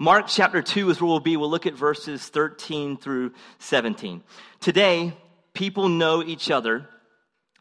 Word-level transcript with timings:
Mark 0.00 0.26
chapter 0.28 0.62
2 0.62 0.90
is 0.90 1.00
where 1.00 1.08
we'll 1.08 1.18
be. 1.18 1.36
We'll 1.36 1.50
look 1.50 1.66
at 1.66 1.74
verses 1.74 2.24
13 2.28 2.98
through 2.98 3.32
17. 3.58 4.22
Today, 4.60 5.12
people 5.54 5.88
know 5.88 6.22
each 6.22 6.52
other 6.52 6.88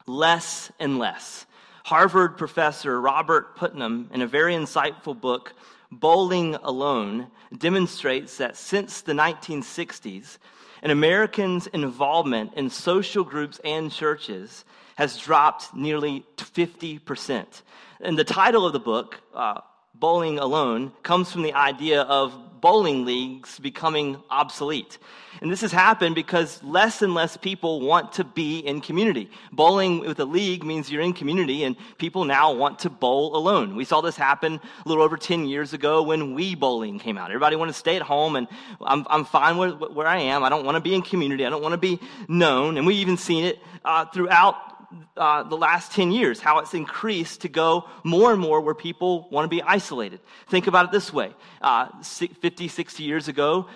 less 0.05 0.71
and 0.79 0.99
less. 0.99 1.47
Harvard 1.83 2.37
professor 2.37 3.01
Robert 3.01 3.55
Putnam, 3.55 4.11
in 4.13 4.21
a 4.21 4.27
very 4.27 4.53
insightful 4.53 5.19
book, 5.19 5.55
Bowling 5.91 6.53
Alone, 6.61 7.31
demonstrates 7.57 8.37
that 8.37 8.55
since 8.55 9.01
the 9.01 9.13
1960s, 9.13 10.37
an 10.83 10.91
American's 10.91 11.65
involvement 11.65 12.53
in 12.53 12.69
social 12.69 13.23
groups 13.23 13.59
and 13.65 13.91
churches 13.91 14.63
has 14.95 15.17
dropped 15.17 15.73
nearly 15.73 16.23
50%. 16.37 17.63
And 17.99 18.15
the 18.15 18.23
title 18.23 18.63
of 18.63 18.73
the 18.73 18.79
book, 18.79 19.21
uh, 19.33 19.61
Bowling 19.99 20.37
Alone, 20.39 20.91
comes 21.03 21.31
from 21.31 21.41
the 21.41 21.53
idea 21.53 22.01
of 22.01 22.61
bowling 22.61 23.05
leagues 23.05 23.59
becoming 23.59 24.17
obsolete. 24.29 24.97
And 25.41 25.51
this 25.51 25.61
has 25.61 25.71
happened 25.71 26.15
because 26.15 26.61
less 26.63 27.01
and 27.01 27.13
less 27.13 27.37
people 27.37 27.81
want 27.81 28.13
to 28.13 28.23
be 28.23 28.59
in 28.59 28.81
community. 28.81 29.29
Bowling 29.51 29.99
with 29.99 30.19
a 30.19 30.25
league 30.25 30.63
means 30.63 30.91
you're 30.91 31.01
in 31.01 31.13
community, 31.13 31.63
and 31.63 31.75
people 31.97 32.25
now 32.25 32.53
want 32.53 32.79
to 32.79 32.89
bowl 32.89 33.35
alone. 33.35 33.75
We 33.75 33.85
saw 33.85 34.01
this 34.01 34.15
happen 34.15 34.59
a 34.85 34.89
little 34.89 35.03
over 35.03 35.15
10 35.15 35.45
years 35.45 35.73
ago 35.73 36.01
when 36.01 36.35
Wii 36.35 36.57
Bowling 36.57 36.97
came 36.99 37.17
out. 37.17 37.29
Everybody 37.29 37.55
wanted 37.55 37.73
to 37.73 37.77
stay 37.79 37.95
at 37.95 38.01
home, 38.01 38.35
and 38.35 38.47
I'm, 38.81 39.05
I'm 39.09 39.25
fine 39.25 39.57
with 39.57 39.79
where 39.93 40.07
I 40.07 40.17
am. 40.19 40.43
I 40.43 40.49
don't 40.49 40.65
want 40.65 40.75
to 40.75 40.81
be 40.81 40.95
in 40.95 41.03
community. 41.03 41.45
I 41.45 41.49
don't 41.49 41.61
want 41.61 41.73
to 41.73 41.77
be 41.77 41.99
known. 42.27 42.77
And 42.77 42.87
we've 42.87 42.99
even 42.99 43.17
seen 43.17 43.45
it 43.45 43.59
uh, 43.85 44.05
throughout 44.05 44.55
uh, 45.17 45.43
the 45.43 45.57
last 45.57 45.91
10 45.91 46.11
years, 46.11 46.39
how 46.39 46.59
it's 46.59 46.73
increased 46.73 47.41
to 47.41 47.49
go 47.49 47.85
more 48.03 48.31
and 48.31 48.39
more 48.39 48.61
where 48.61 48.75
people 48.75 49.27
want 49.29 49.43
to 49.43 49.49
be 49.49 49.61
isolated. 49.61 50.19
Think 50.47 50.67
about 50.67 50.85
it 50.85 50.91
this 50.91 51.11
way 51.11 51.33
uh, 51.61 51.89
50, 52.01 52.67
60 52.67 53.03
years 53.03 53.27
ago, 53.27 53.67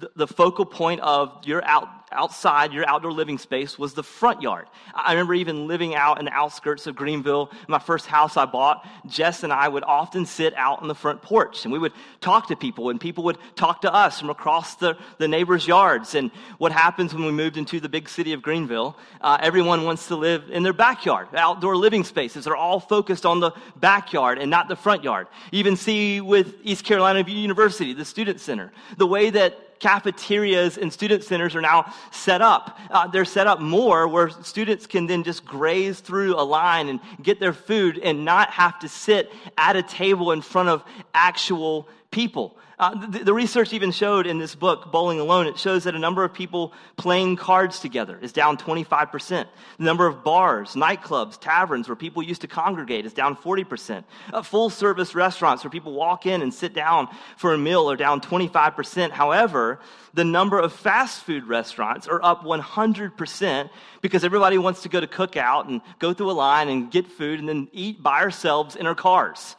the, 0.00 0.10
the 0.16 0.26
focal 0.26 0.64
point 0.64 1.00
of 1.00 1.44
your 1.44 1.62
out, 1.64 1.88
outside, 2.10 2.72
your 2.72 2.88
outdoor 2.88 3.12
living 3.12 3.38
space 3.38 3.78
was 3.78 3.94
the 3.94 4.02
front 4.02 4.42
yard. 4.42 4.66
I 4.94 5.12
remember 5.12 5.34
even 5.34 5.68
living 5.68 5.94
out 5.94 6.18
in 6.18 6.24
the 6.24 6.32
outskirts 6.32 6.86
of 6.86 6.96
Greenville. 6.96 7.50
My 7.68 7.78
first 7.78 8.06
house 8.06 8.36
I 8.36 8.46
bought, 8.46 8.86
Jess 9.06 9.44
and 9.44 9.52
I 9.52 9.68
would 9.68 9.84
often 9.84 10.26
sit 10.26 10.54
out 10.54 10.80
on 10.82 10.88
the 10.88 10.94
front 10.94 11.22
porch 11.22 11.64
and 11.64 11.72
we 11.72 11.78
would 11.78 11.92
talk 12.20 12.48
to 12.48 12.56
people 12.56 12.88
and 12.90 13.00
people 13.00 13.24
would 13.24 13.38
talk 13.54 13.82
to 13.82 13.92
us 13.92 14.18
from 14.18 14.30
across 14.30 14.74
the, 14.76 14.96
the 15.18 15.28
neighbors' 15.28 15.66
yards. 15.66 16.14
And 16.14 16.30
what 16.58 16.72
happens 16.72 17.14
when 17.14 17.24
we 17.24 17.32
moved 17.32 17.56
into 17.56 17.78
the 17.78 17.88
big 17.88 18.08
city 18.08 18.32
of 18.32 18.42
Greenville, 18.42 18.96
uh, 19.20 19.38
everyone 19.40 19.84
wants 19.84 20.08
to 20.08 20.16
live 20.16 20.44
in 20.50 20.62
their 20.62 20.72
backyard. 20.72 21.28
Outdoor 21.34 21.76
living 21.76 22.04
spaces 22.04 22.46
are 22.46 22.56
all 22.56 22.80
focused 22.80 23.26
on 23.26 23.40
the 23.40 23.52
backyard 23.76 24.38
and 24.38 24.50
not 24.50 24.68
the 24.68 24.76
front 24.76 25.04
yard. 25.04 25.28
You 25.52 25.58
even 25.58 25.76
see 25.76 26.20
with 26.20 26.54
East 26.62 26.84
Carolina 26.84 27.22
University, 27.28 27.92
the 27.92 28.04
student 28.04 28.40
center, 28.40 28.72
the 28.96 29.06
way 29.06 29.30
that 29.30 29.69
cafeterias 29.80 30.78
and 30.78 30.92
student 30.92 31.24
centers 31.24 31.56
are 31.56 31.60
now 31.60 31.92
set 32.12 32.40
up. 32.40 32.78
Uh, 32.90 33.06
they're 33.08 33.24
set 33.24 33.46
up 33.46 33.60
more 33.60 34.06
where 34.06 34.30
students 34.30 34.86
can 34.86 35.06
then 35.06 35.24
just 35.24 35.44
graze 35.44 36.00
through 36.00 36.38
a 36.38 36.44
line 36.44 36.88
and 36.88 37.00
get 37.22 37.40
their 37.40 37.52
food 37.52 37.98
and 37.98 38.24
not 38.24 38.50
have 38.50 38.78
to 38.78 38.88
sit 38.88 39.32
at 39.58 39.76
a 39.76 39.82
table 39.82 40.32
in 40.32 40.42
front 40.42 40.68
of 40.68 40.84
actual 41.14 41.88
people. 42.10 42.56
Uh, 42.80 42.94
the, 42.94 43.18
the, 43.18 43.34
research 43.34 43.74
even 43.74 43.92
showed 43.92 44.26
in 44.26 44.38
this 44.38 44.54
book, 44.54 44.90
Bowling 44.90 45.20
Alone, 45.20 45.46
it 45.46 45.58
shows 45.58 45.84
that 45.84 45.94
a 45.94 45.98
number 45.98 46.24
of 46.24 46.32
people 46.32 46.72
playing 46.96 47.36
cards 47.36 47.78
together 47.78 48.18
is 48.22 48.32
down 48.32 48.56
25%. 48.56 49.46
The 49.76 49.84
number 49.84 50.06
of 50.06 50.24
bars, 50.24 50.72
nightclubs, 50.76 51.38
taverns 51.38 51.90
where 51.90 51.94
people 51.94 52.22
used 52.22 52.40
to 52.40 52.46
congregate 52.46 53.04
is 53.04 53.12
down 53.12 53.36
40%. 53.36 54.02
Uh, 54.32 54.40
full 54.40 54.70
service 54.70 55.14
restaurants 55.14 55.62
where 55.62 55.70
people 55.70 55.92
walk 55.92 56.24
in 56.24 56.40
and 56.40 56.54
sit 56.54 56.72
down 56.72 57.08
for 57.36 57.52
a 57.52 57.58
meal 57.58 57.90
are 57.90 57.96
down 57.96 58.22
25%. 58.22 59.10
However, 59.10 59.78
the 60.14 60.24
number 60.24 60.58
of 60.58 60.72
fast 60.72 61.24
food 61.24 61.46
restaurants 61.46 62.08
are 62.08 62.24
up 62.24 62.44
100% 62.44 63.70
because 64.00 64.24
everybody 64.24 64.56
wants 64.56 64.84
to 64.84 64.88
go 64.88 65.00
to 65.00 65.06
cookout 65.06 65.68
and 65.68 65.82
go 65.98 66.14
through 66.14 66.30
a 66.30 66.32
line 66.32 66.70
and 66.70 66.90
get 66.90 67.06
food 67.06 67.40
and 67.40 67.46
then 67.46 67.68
eat 67.72 68.02
by 68.02 68.22
ourselves 68.22 68.74
in 68.74 68.86
our 68.86 68.94
cars. 68.94 69.54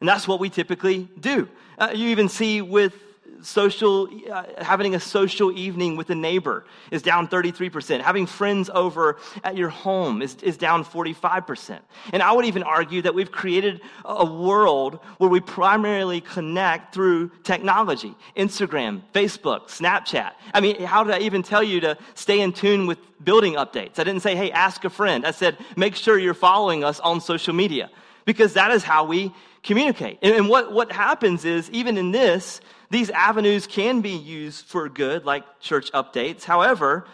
And 0.00 0.06
that's 0.06 0.28
what 0.28 0.40
we 0.40 0.50
typically 0.50 1.08
do. 1.18 1.48
Uh, 1.78 1.90
you 1.94 2.08
even 2.08 2.28
see 2.28 2.62
with 2.62 2.94
social, 3.42 4.08
uh, 4.30 4.44
having 4.58 4.94
a 4.94 5.00
social 5.00 5.56
evening 5.56 5.96
with 5.96 6.10
a 6.10 6.14
neighbor 6.14 6.64
is 6.90 7.02
down 7.02 7.28
33%. 7.28 8.00
Having 8.00 8.26
friends 8.26 8.70
over 8.72 9.18
at 9.44 9.56
your 9.56 9.68
home 9.68 10.22
is, 10.22 10.36
is 10.42 10.56
down 10.56 10.84
45%. 10.84 11.78
And 12.12 12.22
I 12.22 12.32
would 12.32 12.44
even 12.44 12.62
argue 12.62 13.02
that 13.02 13.14
we've 13.14 13.30
created 13.30 13.80
a 14.04 14.24
world 14.24 14.98
where 15.18 15.30
we 15.30 15.40
primarily 15.40 16.20
connect 16.20 16.94
through 16.94 17.30
technology 17.42 18.14
Instagram, 18.36 19.02
Facebook, 19.14 19.68
Snapchat. 19.68 20.32
I 20.52 20.60
mean, 20.60 20.82
how 20.82 21.04
did 21.04 21.14
I 21.14 21.20
even 21.20 21.42
tell 21.42 21.62
you 21.62 21.80
to 21.80 21.98
stay 22.14 22.40
in 22.40 22.52
tune 22.52 22.86
with 22.86 22.98
building 23.22 23.54
updates? 23.54 23.98
I 23.98 24.04
didn't 24.04 24.20
say, 24.20 24.34
hey, 24.36 24.50
ask 24.50 24.84
a 24.84 24.90
friend. 24.90 25.26
I 25.26 25.30
said, 25.30 25.56
make 25.76 25.94
sure 25.94 26.18
you're 26.18 26.34
following 26.34 26.84
us 26.84 27.00
on 27.00 27.20
social 27.20 27.54
media 27.54 27.90
because 28.26 28.52
that 28.52 28.70
is 28.72 28.82
how 28.82 29.06
we 29.06 29.32
communicate. 29.62 30.18
And, 30.20 30.34
and 30.34 30.48
what, 30.50 30.70
what 30.72 30.92
happens 30.92 31.46
is, 31.46 31.70
even 31.70 31.96
in 31.96 32.10
this, 32.10 32.60
these 32.90 33.08
avenues 33.08 33.66
can 33.66 34.02
be 34.02 34.10
used 34.10 34.66
for 34.66 34.88
good, 34.90 35.24
like 35.24 35.60
church 35.60 35.90
updates. 35.92 36.44
However, 36.44 37.06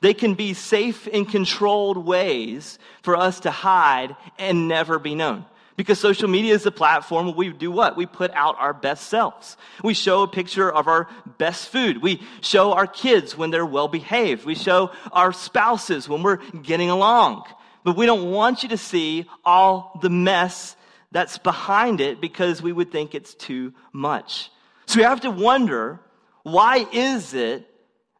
they 0.00 0.14
can 0.14 0.32
be 0.32 0.54
safe 0.54 1.06
and 1.12 1.28
controlled 1.28 1.98
ways 1.98 2.78
for 3.02 3.16
us 3.16 3.40
to 3.40 3.50
hide 3.50 4.16
and 4.38 4.66
never 4.66 4.98
be 4.98 5.14
known. 5.14 5.44
Because 5.76 5.98
social 5.98 6.28
media 6.28 6.54
is 6.54 6.66
a 6.66 6.70
platform 6.70 7.26
where 7.26 7.34
we 7.34 7.52
do 7.52 7.70
what? 7.70 7.96
We 7.96 8.04
put 8.04 8.30
out 8.32 8.56
our 8.58 8.74
best 8.74 9.08
selves. 9.08 9.56
We 9.82 9.94
show 9.94 10.22
a 10.22 10.28
picture 10.28 10.70
of 10.70 10.88
our 10.88 11.08
best 11.38 11.68
food. 11.68 12.02
We 12.02 12.22
show 12.42 12.72
our 12.72 12.86
kids 12.86 13.36
when 13.36 13.50
they're 13.50 13.64
well 13.64 13.88
behaved. 13.88 14.44
We 14.44 14.54
show 14.54 14.90
our 15.12 15.32
spouses 15.32 16.08
when 16.08 16.22
we're 16.22 16.36
getting 16.62 16.90
along. 16.90 17.44
But 17.84 17.96
we 17.96 18.06
don't 18.06 18.30
want 18.30 18.62
you 18.62 18.68
to 18.70 18.76
see 18.76 19.26
all 19.44 19.98
the 20.02 20.10
mess 20.10 20.76
that's 21.12 21.38
behind 21.38 22.00
it 22.00 22.20
because 22.20 22.62
we 22.62 22.72
would 22.72 22.92
think 22.92 23.14
it's 23.14 23.34
too 23.34 23.72
much. 23.92 24.50
So 24.86 24.98
we 24.98 25.02
have 25.04 25.22
to 25.22 25.30
wonder 25.30 26.00
why 26.42 26.86
is 26.92 27.34
it 27.34 27.66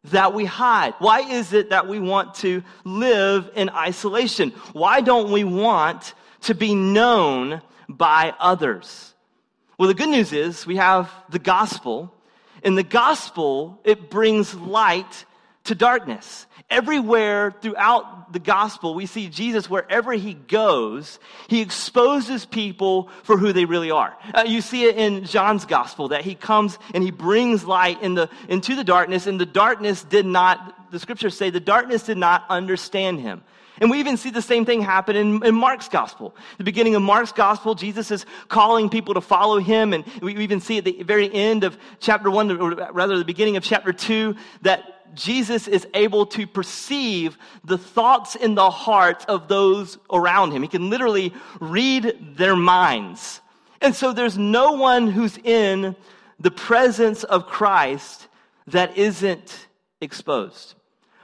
that 0.05 0.33
we 0.33 0.45
hide? 0.45 0.93
Why 0.99 1.19
is 1.21 1.53
it 1.53 1.69
that 1.69 1.87
we 1.87 1.99
want 1.99 2.35
to 2.35 2.63
live 2.83 3.49
in 3.55 3.69
isolation? 3.69 4.49
Why 4.73 5.01
don't 5.01 5.31
we 5.31 5.43
want 5.43 6.13
to 6.41 6.55
be 6.55 6.73
known 6.73 7.61
by 7.87 8.33
others? 8.39 9.13
Well, 9.77 9.87
the 9.87 9.93
good 9.93 10.09
news 10.09 10.33
is 10.33 10.65
we 10.65 10.77
have 10.77 11.11
the 11.29 11.39
gospel. 11.39 12.13
and 12.63 12.77
the 12.77 12.83
gospel, 12.83 13.81
it 13.83 14.09
brings 14.11 14.53
light 14.53 15.25
to 15.63 15.75
darkness. 15.75 16.45
Everywhere 16.71 17.51
throughout 17.61 18.31
the 18.31 18.39
gospel, 18.39 18.95
we 18.95 19.05
see 19.05 19.27
Jesus 19.27 19.69
wherever 19.69 20.13
he 20.13 20.33
goes, 20.33 21.19
he 21.49 21.59
exposes 21.59 22.45
people 22.45 23.09
for 23.23 23.37
who 23.37 23.51
they 23.51 23.65
really 23.65 23.91
are. 23.91 24.17
Uh, 24.33 24.45
you 24.47 24.61
see 24.61 24.85
it 24.85 24.95
in 24.95 25.25
John's 25.25 25.65
gospel 25.65 26.07
that 26.07 26.21
he 26.21 26.33
comes 26.33 26.79
and 26.93 27.03
he 27.03 27.11
brings 27.11 27.65
light 27.65 28.01
in 28.01 28.13
the, 28.13 28.29
into 28.47 28.75
the 28.75 28.85
darkness, 28.85 29.27
and 29.27 29.39
the 29.39 29.45
darkness 29.45 30.03
did 30.05 30.25
not, 30.25 30.89
the 30.91 30.99
scriptures 30.99 31.35
say, 31.35 31.49
the 31.49 31.59
darkness 31.59 32.03
did 32.03 32.17
not 32.17 32.45
understand 32.49 33.19
him. 33.19 33.43
And 33.81 33.89
we 33.89 33.99
even 33.99 34.15
see 34.15 34.29
the 34.29 34.43
same 34.43 34.63
thing 34.63 34.81
happen 34.81 35.15
in, 35.15 35.43
in, 35.43 35.55
Mark's 35.55 35.89
gospel. 35.89 36.35
The 36.59 36.63
beginning 36.63 36.93
of 36.93 37.01
Mark's 37.01 37.31
gospel, 37.31 37.73
Jesus 37.73 38.11
is 38.11 38.27
calling 38.47 38.89
people 38.89 39.15
to 39.15 39.21
follow 39.21 39.59
him. 39.59 39.93
And 39.93 40.05
we 40.21 40.37
even 40.37 40.61
see 40.61 40.77
at 40.77 40.85
the 40.85 41.01
very 41.01 41.33
end 41.33 41.63
of 41.63 41.77
chapter 41.99 42.29
one, 42.29 42.51
or 42.51 42.75
rather 42.93 43.17
the 43.17 43.25
beginning 43.25 43.57
of 43.57 43.63
chapter 43.63 43.91
two, 43.91 44.35
that 44.61 44.90
Jesus 45.13 45.67
is 45.67 45.87
able 45.93 46.25
to 46.27 46.47
perceive 46.47 47.37
the 47.63 47.77
thoughts 47.77 48.35
in 48.35 48.55
the 48.55 48.69
hearts 48.69 49.25
of 49.25 49.47
those 49.47 49.97
around 50.11 50.51
him. 50.51 50.61
He 50.61 50.67
can 50.67 50.89
literally 50.89 51.33
read 51.59 52.35
their 52.37 52.55
minds. 52.55 53.41
And 53.81 53.95
so 53.95 54.13
there's 54.13 54.37
no 54.37 54.73
one 54.73 55.07
who's 55.07 55.37
in 55.37 55.95
the 56.39 56.51
presence 56.51 57.23
of 57.23 57.47
Christ 57.47 58.27
that 58.67 58.97
isn't 58.97 59.67
exposed. 59.99 60.75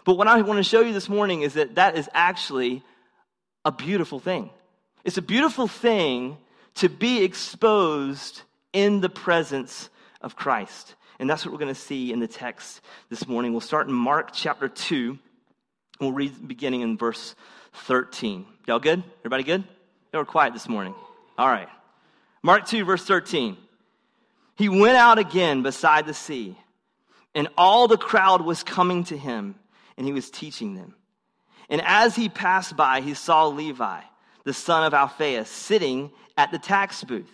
But 0.06 0.16
what 0.16 0.28
I 0.28 0.42
want 0.42 0.58
to 0.58 0.64
show 0.64 0.82
you 0.82 0.94
this 0.94 1.10
morning 1.10 1.42
is 1.42 1.54
that 1.54 1.76
that 1.76 1.98
is 1.98 2.10
actually 2.14 2.84
a 3.66 3.72
beautiful 3.72 4.20
thing. 4.20 4.50
It's 5.04 5.18
a 5.18 5.22
beautiful 5.22 5.68
thing 5.68 6.38
to 6.76 6.90
be 6.90 7.24
exposed 7.24 8.42
in 8.74 9.02
the 9.02 9.10
presence 9.10 9.90
of 10.22 10.36
Christ. 10.36 10.96
And 11.20 11.30
that's 11.30 11.46
what 11.46 11.52
we're 11.52 11.60
going 11.60 11.74
to 11.74 11.80
see 11.80 12.12
in 12.12 12.20
the 12.20 12.28
text 12.28 12.82
this 13.10 13.28
morning. 13.28 13.52
We'll 13.52 13.62
start 13.62 13.88
in 13.88 13.94
Mark 13.94 14.32
chapter 14.34 14.68
2. 14.68 15.18
We'll 16.00 16.12
read 16.12 16.48
beginning 16.48 16.82
in 16.82 16.98
verse 16.98 17.36
13. 17.86 18.46
Y'all 18.68 18.80
good? 18.80 19.04
Everybody 19.20 19.44
good? 19.44 19.64
Y'all 20.14 20.22
were 20.22 20.26
quiet 20.26 20.54
this 20.54 20.68
morning. 20.68 20.94
All 21.38 21.48
right. 21.48 21.70
Mark 22.44 22.66
2, 22.66 22.86
verse 22.86 23.04
13. 23.04 23.58
He 24.56 24.70
went 24.70 24.98
out 24.98 25.20
again 25.20 25.64
beside 25.64 26.06
the 26.06 26.14
sea, 26.14 26.58
and 27.36 27.48
all 27.58 27.88
the 27.88 27.98
crowd 27.98 28.42
was 28.42 28.64
coming 28.64 29.04
to 29.06 29.18
him, 29.18 29.56
and 29.98 30.06
he 30.06 30.14
was 30.14 30.30
teaching 30.32 30.76
them. 30.76 30.96
And 31.70 31.82
as 31.84 32.16
he 32.16 32.30
passed 32.30 32.76
by, 32.76 33.02
he 33.02 33.14
saw 33.14 33.48
Levi, 33.48 34.02
the 34.46 34.54
son 34.54 34.84
of 34.84 34.94
Alphaeus, 34.94 35.50
sitting 35.50 36.12
at 36.38 36.52
the 36.52 36.60
tax 36.60 37.04
booth. 37.04 37.30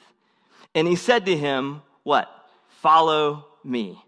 And 0.74 0.88
he 0.88 0.96
said 0.96 1.26
to 1.28 1.38
him, 1.38 1.82
What? 2.04 2.30
Follow 2.82 3.46
me. 3.64 4.04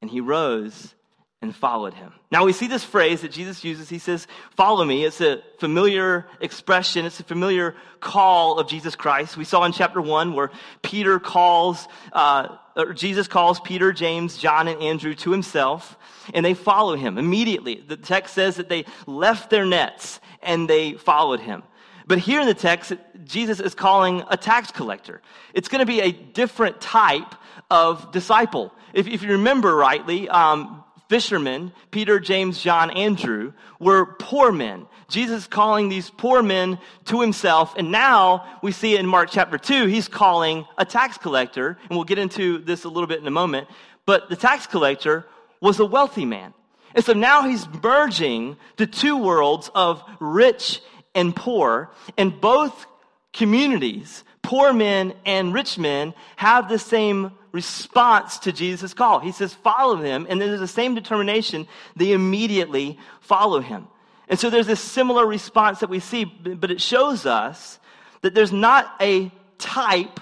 And 0.00 0.10
he 0.10 0.20
rose 0.20 0.94
and 1.40 1.54
followed 1.54 1.94
him. 1.94 2.12
Now 2.32 2.44
we 2.44 2.52
see 2.52 2.66
this 2.66 2.84
phrase 2.84 3.20
that 3.20 3.30
Jesus 3.30 3.62
uses. 3.62 3.88
He 3.88 3.98
says, 3.98 4.26
Follow 4.56 4.84
me. 4.84 5.04
It's 5.04 5.20
a 5.20 5.40
familiar 5.58 6.26
expression, 6.40 7.06
it's 7.06 7.20
a 7.20 7.24
familiar 7.24 7.76
call 8.00 8.58
of 8.58 8.68
Jesus 8.68 8.96
Christ. 8.96 9.36
We 9.36 9.44
saw 9.44 9.64
in 9.64 9.72
chapter 9.72 10.00
1 10.00 10.34
where 10.34 10.50
Peter 10.82 11.20
calls, 11.20 11.86
uh, 12.12 12.56
Jesus 12.94 13.28
calls 13.28 13.60
Peter, 13.60 13.92
James, 13.92 14.36
John, 14.36 14.66
and 14.68 14.82
Andrew 14.82 15.14
to 15.16 15.30
himself, 15.30 15.96
and 16.34 16.44
they 16.44 16.54
follow 16.54 16.96
him 16.96 17.18
immediately. 17.18 17.84
The 17.86 17.96
text 17.96 18.34
says 18.34 18.56
that 18.56 18.68
they 18.68 18.84
left 19.06 19.50
their 19.50 19.64
nets 19.64 20.20
and 20.42 20.68
they 20.68 20.94
followed 20.94 21.40
him. 21.40 21.62
But 22.08 22.18
here 22.18 22.40
in 22.40 22.46
the 22.46 22.54
text, 22.54 22.94
Jesus 23.24 23.60
is 23.60 23.74
calling 23.74 24.24
a 24.30 24.36
tax 24.36 24.70
collector. 24.70 25.20
It's 25.52 25.68
going 25.68 25.80
to 25.80 25.86
be 25.86 26.00
a 26.00 26.10
different 26.10 26.80
type 26.80 27.34
of 27.70 28.10
disciple. 28.12 28.72
If, 28.94 29.06
if 29.06 29.22
you 29.22 29.32
remember 29.32 29.76
rightly, 29.76 30.26
um, 30.30 30.82
fishermen, 31.10 31.70
Peter, 31.90 32.18
James, 32.18 32.62
John, 32.62 32.90
Andrew, 32.90 33.52
were 33.78 34.06
poor 34.06 34.50
men. 34.52 34.86
Jesus 35.08 35.42
is 35.42 35.46
calling 35.46 35.90
these 35.90 36.08
poor 36.08 36.42
men 36.42 36.78
to 37.06 37.20
himself. 37.20 37.74
And 37.76 37.92
now 37.92 38.58
we 38.62 38.72
see 38.72 38.96
in 38.96 39.06
Mark 39.06 39.28
chapter 39.30 39.58
2, 39.58 39.84
he's 39.86 40.08
calling 40.08 40.64
a 40.78 40.86
tax 40.86 41.18
collector. 41.18 41.76
And 41.88 41.90
we'll 41.90 42.04
get 42.04 42.18
into 42.18 42.58
this 42.58 42.84
a 42.84 42.88
little 42.88 43.06
bit 43.06 43.20
in 43.20 43.26
a 43.26 43.30
moment. 43.30 43.68
But 44.06 44.30
the 44.30 44.36
tax 44.36 44.66
collector 44.66 45.26
was 45.60 45.78
a 45.78 45.84
wealthy 45.84 46.24
man. 46.24 46.54
And 46.94 47.04
so 47.04 47.12
now 47.12 47.46
he's 47.46 47.66
merging 47.82 48.56
the 48.76 48.86
two 48.86 49.18
worlds 49.18 49.70
of 49.74 50.02
rich 50.20 50.80
and 51.14 51.34
poor. 51.34 51.90
And 52.16 52.40
both 52.40 52.86
communities, 53.32 54.24
poor 54.42 54.72
men 54.72 55.14
and 55.24 55.52
rich 55.52 55.78
men, 55.78 56.14
have 56.36 56.68
the 56.68 56.78
same 56.78 57.32
response 57.52 58.38
to 58.40 58.52
Jesus' 58.52 58.94
call. 58.94 59.20
He 59.20 59.32
says, 59.32 59.54
follow 59.54 59.96
him. 59.96 60.26
And 60.28 60.40
there's 60.40 60.60
the 60.60 60.68
same 60.68 60.94
determination. 60.94 61.66
They 61.96 62.12
immediately 62.12 62.98
follow 63.20 63.60
him. 63.60 63.86
And 64.28 64.38
so 64.38 64.50
there's 64.50 64.66
this 64.66 64.80
similar 64.80 65.26
response 65.26 65.80
that 65.80 65.88
we 65.88 66.00
see, 66.00 66.24
but 66.24 66.70
it 66.70 66.80
shows 66.80 67.24
us 67.24 67.78
that 68.20 68.34
there's 68.34 68.52
not 68.52 68.94
a 69.00 69.30
type 69.56 70.20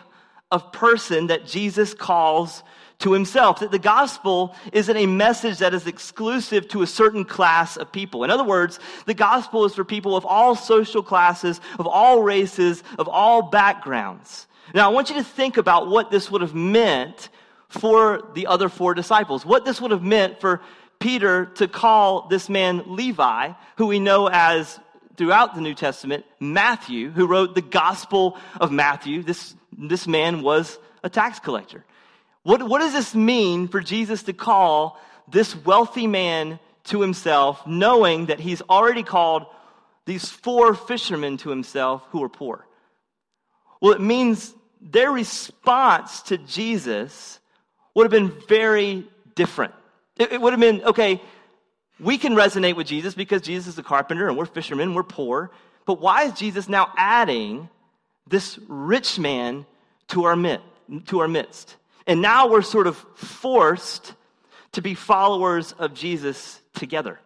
of 0.50 0.72
person 0.72 1.26
that 1.26 1.46
Jesus 1.46 1.92
calls 1.92 2.62
to 2.98 3.12
himself. 3.12 3.60
That 3.60 3.70
the 3.70 3.78
gospel 3.78 4.54
isn't 4.72 4.96
a 4.96 5.06
message 5.06 5.58
that 5.58 5.74
is 5.74 5.86
exclusive 5.86 6.68
to 6.68 6.82
a 6.82 6.86
certain 6.86 7.24
class 7.24 7.76
of 7.76 7.92
people. 7.92 8.24
In 8.24 8.30
other 8.30 8.44
words, 8.44 8.78
the 9.06 9.14
gospel 9.14 9.64
is 9.64 9.74
for 9.74 9.84
people 9.84 10.16
of 10.16 10.24
all 10.24 10.54
social 10.56 11.02
classes, 11.02 11.60
of 11.78 11.86
all 11.86 12.22
races, 12.22 12.82
of 12.98 13.08
all 13.08 13.42
backgrounds. 13.42 14.46
Now, 14.74 14.90
I 14.90 14.92
want 14.92 15.10
you 15.10 15.16
to 15.16 15.24
think 15.24 15.56
about 15.56 15.88
what 15.88 16.10
this 16.10 16.30
would 16.30 16.40
have 16.40 16.54
meant 16.54 17.28
for 17.68 18.30
the 18.34 18.46
other 18.46 18.68
four 18.68 18.94
disciples. 18.94 19.44
What 19.44 19.64
this 19.64 19.80
would 19.80 19.90
have 19.90 20.02
meant 20.02 20.40
for 20.40 20.60
Peter 20.98 21.46
to 21.56 21.68
call 21.68 22.28
this 22.28 22.48
man 22.48 22.82
Levi, 22.86 23.52
who 23.76 23.86
we 23.86 23.98
know 23.98 24.28
as 24.28 24.80
throughout 25.16 25.54
the 25.54 25.60
New 25.60 25.74
Testament, 25.74 26.24
Matthew, 26.40 27.10
who 27.10 27.26
wrote 27.26 27.54
the 27.54 27.62
Gospel 27.62 28.38
of 28.60 28.70
Matthew. 28.70 29.22
This, 29.22 29.54
this 29.76 30.06
man 30.06 30.42
was 30.42 30.78
a 31.02 31.08
tax 31.08 31.38
collector. 31.38 31.84
What, 32.46 32.62
what 32.62 32.78
does 32.78 32.92
this 32.92 33.12
mean 33.12 33.66
for 33.66 33.80
Jesus 33.80 34.22
to 34.22 34.32
call 34.32 35.00
this 35.28 35.56
wealthy 35.56 36.06
man 36.06 36.60
to 36.84 37.00
himself, 37.00 37.66
knowing 37.66 38.26
that 38.26 38.38
he's 38.38 38.62
already 38.62 39.02
called 39.02 39.46
these 40.04 40.28
four 40.28 40.72
fishermen 40.72 41.38
to 41.38 41.50
himself 41.50 42.04
who 42.10 42.22
are 42.22 42.28
poor? 42.28 42.64
Well, 43.82 43.94
it 43.94 44.00
means 44.00 44.54
their 44.80 45.10
response 45.10 46.22
to 46.22 46.38
Jesus 46.38 47.40
would 47.96 48.04
have 48.04 48.12
been 48.12 48.40
very 48.46 49.08
different. 49.34 49.74
It, 50.16 50.34
it 50.34 50.40
would 50.40 50.52
have 50.52 50.60
been, 50.60 50.84
okay, 50.84 51.20
we 51.98 52.16
can 52.16 52.34
resonate 52.34 52.76
with 52.76 52.86
Jesus 52.86 53.12
because 53.14 53.42
Jesus 53.42 53.66
is 53.66 53.78
a 53.80 53.82
carpenter 53.82 54.28
and 54.28 54.38
we're 54.38 54.46
fishermen, 54.46 54.94
we're 54.94 55.02
poor. 55.02 55.50
But 55.84 56.00
why 56.00 56.26
is 56.26 56.34
Jesus 56.34 56.68
now 56.68 56.92
adding 56.96 57.68
this 58.28 58.56
rich 58.68 59.18
man 59.18 59.66
to 60.10 60.26
our, 60.26 60.36
midst, 60.36 60.62
to 61.06 61.18
our 61.18 61.28
midst? 61.28 61.74
And 62.06 62.22
now 62.22 62.48
we're 62.48 62.62
sort 62.62 62.86
of 62.86 62.96
forced 63.16 64.14
to 64.72 64.82
be 64.82 64.94
followers 64.94 65.72
of 65.72 65.94
Jesus 65.94 66.60
together. 66.74 67.18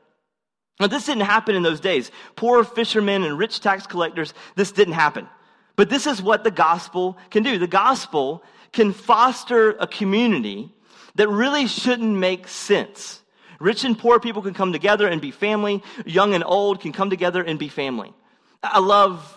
Now, 0.79 0.87
this 0.87 1.05
didn't 1.05 1.25
happen 1.25 1.55
in 1.55 1.63
those 1.63 1.81
days. 1.81 2.11
Poor 2.37 2.65
fishermen 2.65 3.23
and 3.23 3.39
rich 3.39 3.61
tax 3.61 3.87
collectors, 3.87 4.33
this 4.57 4.73
didn't 4.73 4.95
happen. 4.95 5.29
But 5.77 5.91
this 5.91 6.07
is 6.07 6.23
what 6.23 6.43
the 6.45 6.51
gospel 6.51 7.19
can 7.31 7.43
do. 7.43 7.59
The 7.59 7.67
gospel 7.67 8.43
can 8.73 8.93
foster 8.93 9.73
a 9.73 9.87
community 9.87 10.73
that 11.17 11.29
really 11.29 11.67
shouldn't 11.67 12.17
make 12.17 12.49
sense. 12.49 13.23
Rich 13.59 13.85
and 13.85 13.99
poor 13.99 14.21
people 14.21 14.41
can 14.41 14.55
come 14.55 14.73
together 14.73 15.07
and 15.07 15.21
be 15.21 15.31
family. 15.31 15.83
Young 16.07 16.35
and 16.35 16.43
old 16.45 16.81
can 16.81 16.93
come 16.93 17.11
together 17.11 17.43
and 17.43 17.59
be 17.59 17.69
family. 17.69 18.15
I 18.63 18.79
love 18.79 19.37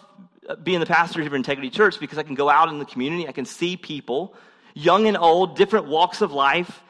being 0.64 0.80
the 0.80 0.86
pastor 0.86 1.22
here 1.22 1.30
at 1.30 1.36
Integrity 1.36 1.70
Church 1.70 2.00
because 2.00 2.18
I 2.18 2.24
can 2.24 2.36
go 2.36 2.50
out 2.50 2.70
in 2.70 2.80
the 2.80 2.86
community. 2.86 3.28
I 3.28 3.34
can 3.34 3.46
see 3.46 3.76
people, 3.76 4.36
young 4.74 5.08
and 5.08 5.18
old, 5.18 5.56
different 5.56 5.88
walks 5.88 6.22
of 6.22 6.32
life, 6.32 6.82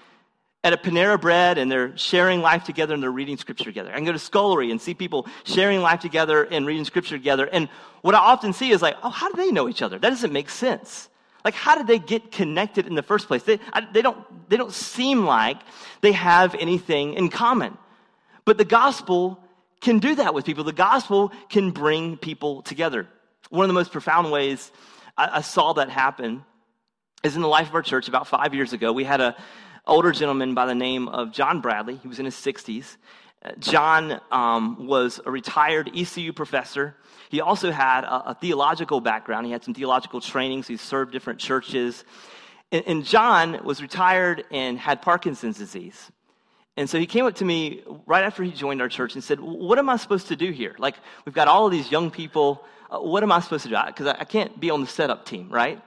at 0.63 0.71
a 0.71 0.77
Panera 0.77 1.19
Bread 1.19 1.57
and 1.57 1.69
they're 1.69 1.95
sharing 1.97 2.41
life 2.41 2.63
together 2.63 2.93
and 2.93 3.03
they're 3.03 3.11
reading 3.11 3.37
scripture 3.37 3.65
together. 3.65 3.91
I 3.91 3.95
can 3.95 4.05
go 4.05 4.13
to 4.13 4.19
Scullery 4.19 4.71
and 4.71 4.81
see 4.81 4.93
people 4.93 5.27
sharing 5.43 5.81
life 5.81 5.99
together 5.99 6.43
and 6.43 6.65
reading 6.65 6.85
scripture 6.85 7.17
together. 7.17 7.49
And 7.51 7.67
what 8.01 8.15
I 8.15 8.19
often 8.19 8.53
see 8.53 8.71
is 8.71 8.81
like, 8.81 8.95
oh, 9.03 9.09
how 9.09 9.29
do 9.29 9.41
they 9.41 9.51
know 9.51 9.67
each 9.67 9.81
other? 9.81 9.99
That 9.99 10.09
doesn't 10.09 10.31
make 10.31 10.49
sense. 10.49 11.09
Like, 11.43 11.53
how 11.53 11.75
did 11.75 11.87
they 11.87 11.99
get 11.99 12.31
connected 12.31 12.87
in 12.87 12.95
the 12.95 13.03
first 13.03 13.27
place? 13.27 13.43
They, 13.43 13.59
I, 13.73 13.85
they, 13.91 14.01
don't, 14.01 14.49
they 14.49 14.55
don't 14.55 14.71
seem 14.71 15.25
like 15.25 15.57
they 15.99 16.13
have 16.13 16.55
anything 16.55 17.15
in 17.15 17.27
common. 17.27 17.77
But 18.45 18.57
the 18.57 18.65
gospel 18.65 19.39
can 19.81 19.99
do 19.99 20.15
that 20.15 20.33
with 20.33 20.45
people. 20.45 20.63
The 20.63 20.71
gospel 20.71 21.33
can 21.49 21.71
bring 21.71 22.15
people 22.15 22.61
together. 22.61 23.09
One 23.49 23.65
of 23.65 23.67
the 23.67 23.73
most 23.73 23.91
profound 23.91 24.31
ways 24.31 24.71
I, 25.17 25.29
I 25.33 25.41
saw 25.41 25.73
that 25.73 25.89
happen 25.89 26.45
is 27.23 27.35
in 27.35 27.41
the 27.41 27.47
life 27.47 27.69
of 27.69 27.75
our 27.75 27.81
church 27.81 28.07
about 28.07 28.27
five 28.27 28.53
years 28.53 28.73
ago. 28.73 28.91
We 28.91 29.05
had 29.05 29.21
a 29.21 29.35
older 29.87 30.11
gentleman 30.11 30.53
by 30.53 30.65
the 30.65 30.75
name 30.75 31.07
of 31.07 31.31
John 31.31 31.61
Bradley. 31.61 31.95
He 31.95 32.07
was 32.07 32.19
in 32.19 32.25
his 32.25 32.35
60s. 32.35 32.97
John 33.59 34.21
um, 34.31 34.87
was 34.87 35.19
a 35.25 35.31
retired 35.31 35.91
ECU 35.95 36.31
professor. 36.31 36.95
He 37.29 37.41
also 37.41 37.71
had 37.71 38.05
a, 38.05 38.31
a, 38.31 38.37
theological 38.39 39.01
background. 39.01 39.45
He 39.45 39.51
had 39.51 39.63
some 39.63 39.73
theological 39.73 40.21
trainings. 40.21 40.67
He 40.67 40.77
served 40.77 41.11
different 41.11 41.39
churches. 41.39 42.05
And, 42.71 42.83
and 42.87 43.05
John 43.05 43.63
was 43.65 43.81
retired 43.81 44.45
and 44.51 44.79
had 44.79 45.01
Parkinson's 45.01 45.57
disease. 45.57 46.09
And 46.77 46.89
so 46.89 46.97
he 46.97 47.05
came 47.05 47.25
up 47.25 47.35
to 47.35 47.45
me 47.45 47.83
right 48.05 48.23
after 48.23 48.43
he 48.43 48.51
joined 48.51 48.81
our 48.81 48.87
church 48.87 49.15
and 49.15 49.23
said, 49.23 49.39
What 49.41 49.77
am 49.77 49.89
I 49.89 49.97
supposed 49.97 50.29
to 50.29 50.37
do 50.37 50.51
here? 50.51 50.75
Like, 50.79 50.95
we've 51.25 51.35
got 51.35 51.47
all 51.49 51.65
of 51.65 51.71
these 51.71 51.91
young 51.91 52.11
people. 52.11 52.63
Uh, 52.89 52.99
what 52.99 53.23
am 53.23 53.31
I 53.31 53.41
supposed 53.41 53.63
to 53.63 53.69
do? 53.69 53.75
Because 53.85 54.07
I, 54.07 54.21
I 54.21 54.23
can't 54.23 54.57
be 54.59 54.69
on 54.69 54.81
the 54.81 54.87
setup 54.87 55.25
team, 55.25 55.49
right? 55.49 55.81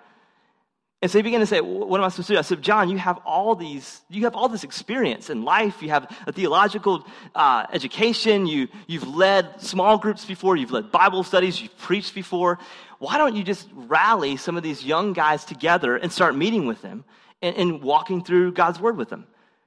And 1.02 1.10
so 1.10 1.18
he 1.18 1.22
began 1.22 1.40
to 1.40 1.46
say, 1.46 1.60
What 1.60 2.00
am 2.00 2.04
I 2.04 2.08
supposed 2.08 2.28
to 2.28 2.34
do? 2.34 2.38
I 2.38 2.42
said, 2.42 2.62
John, 2.62 2.88
you 2.88 2.96
have 2.96 3.18
all 3.26 3.54
these, 3.54 4.00
you 4.08 4.24
have 4.24 4.34
all 4.34 4.48
this 4.48 4.64
experience 4.64 5.28
in 5.28 5.42
life. 5.44 5.82
You 5.82 5.90
have 5.90 6.10
a 6.26 6.32
theological 6.32 7.06
uh, 7.34 7.66
education. 7.72 8.46
You, 8.46 8.68
you've 8.86 9.06
led 9.06 9.60
small 9.60 9.98
groups 9.98 10.24
before. 10.24 10.56
You've 10.56 10.72
led 10.72 10.90
Bible 10.90 11.22
studies. 11.22 11.60
You've 11.60 11.76
preached 11.76 12.14
before. 12.14 12.58
Why 12.98 13.18
don't 13.18 13.36
you 13.36 13.44
just 13.44 13.68
rally 13.74 14.36
some 14.38 14.56
of 14.56 14.62
these 14.62 14.84
young 14.84 15.12
guys 15.12 15.44
together 15.44 15.96
and 15.96 16.10
start 16.10 16.34
meeting 16.34 16.66
with 16.66 16.80
them 16.80 17.04
and, 17.42 17.54
and 17.56 17.82
walking 17.82 18.24
through 18.24 18.52
God's 18.52 18.80
word 18.80 18.96
with 18.96 19.10
them? 19.10 19.26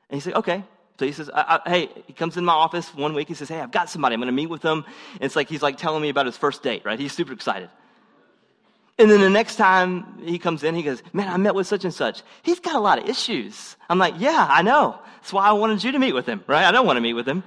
And 0.09 0.15
he 0.15 0.21
said, 0.21 0.33
Okay. 0.35 0.63
So 0.97 1.05
he 1.05 1.13
says, 1.13 1.29
I, 1.33 1.61
I, 1.63 1.69
Hey, 1.69 1.89
he 2.07 2.13
comes 2.13 2.35
in 2.37 2.43
my 2.43 2.53
office 2.53 2.93
one 2.93 3.13
week. 3.13 3.27
He 3.27 3.35
says, 3.35 3.49
Hey, 3.49 3.59
I've 3.59 3.71
got 3.71 3.89
somebody. 3.89 4.15
I'm 4.15 4.19
going 4.19 4.27
to 4.27 4.33
meet 4.33 4.49
with 4.49 4.63
them. 4.63 4.83
And 5.13 5.23
it's 5.23 5.35
like 5.35 5.47
he's 5.47 5.61
like 5.61 5.77
telling 5.77 6.01
me 6.01 6.09
about 6.09 6.25
his 6.25 6.37
first 6.37 6.63
date, 6.63 6.81
right? 6.85 6.99
He's 6.99 7.13
super 7.13 7.33
excited. 7.33 7.69
And 8.99 9.09
then 9.09 9.21
the 9.21 9.29
next 9.29 9.55
time 9.55 10.19
he 10.21 10.37
comes 10.37 10.61
in, 10.61 10.75
he 10.75 10.83
goes, 10.83 11.01
Man, 11.13 11.29
I 11.29 11.37
met 11.37 11.55
with 11.55 11.65
such 11.65 11.85
and 11.85 11.93
such. 11.93 12.21
He's 12.43 12.59
got 12.59 12.75
a 12.75 12.79
lot 12.81 12.99
of 12.99 13.07
issues. 13.07 13.77
I'm 13.89 13.97
like, 13.97 14.15
Yeah, 14.17 14.45
I 14.47 14.61
know. 14.61 14.99
That's 15.15 15.31
why 15.31 15.47
I 15.47 15.53
wanted 15.53 15.81
you 15.81 15.93
to 15.93 15.99
meet 15.99 16.11
with 16.11 16.25
him, 16.25 16.43
right? 16.47 16.65
I 16.65 16.71
don't 16.73 16.85
want 16.85 16.97
to 16.97 17.01
meet 17.01 17.13
with 17.13 17.27
him. 17.27 17.43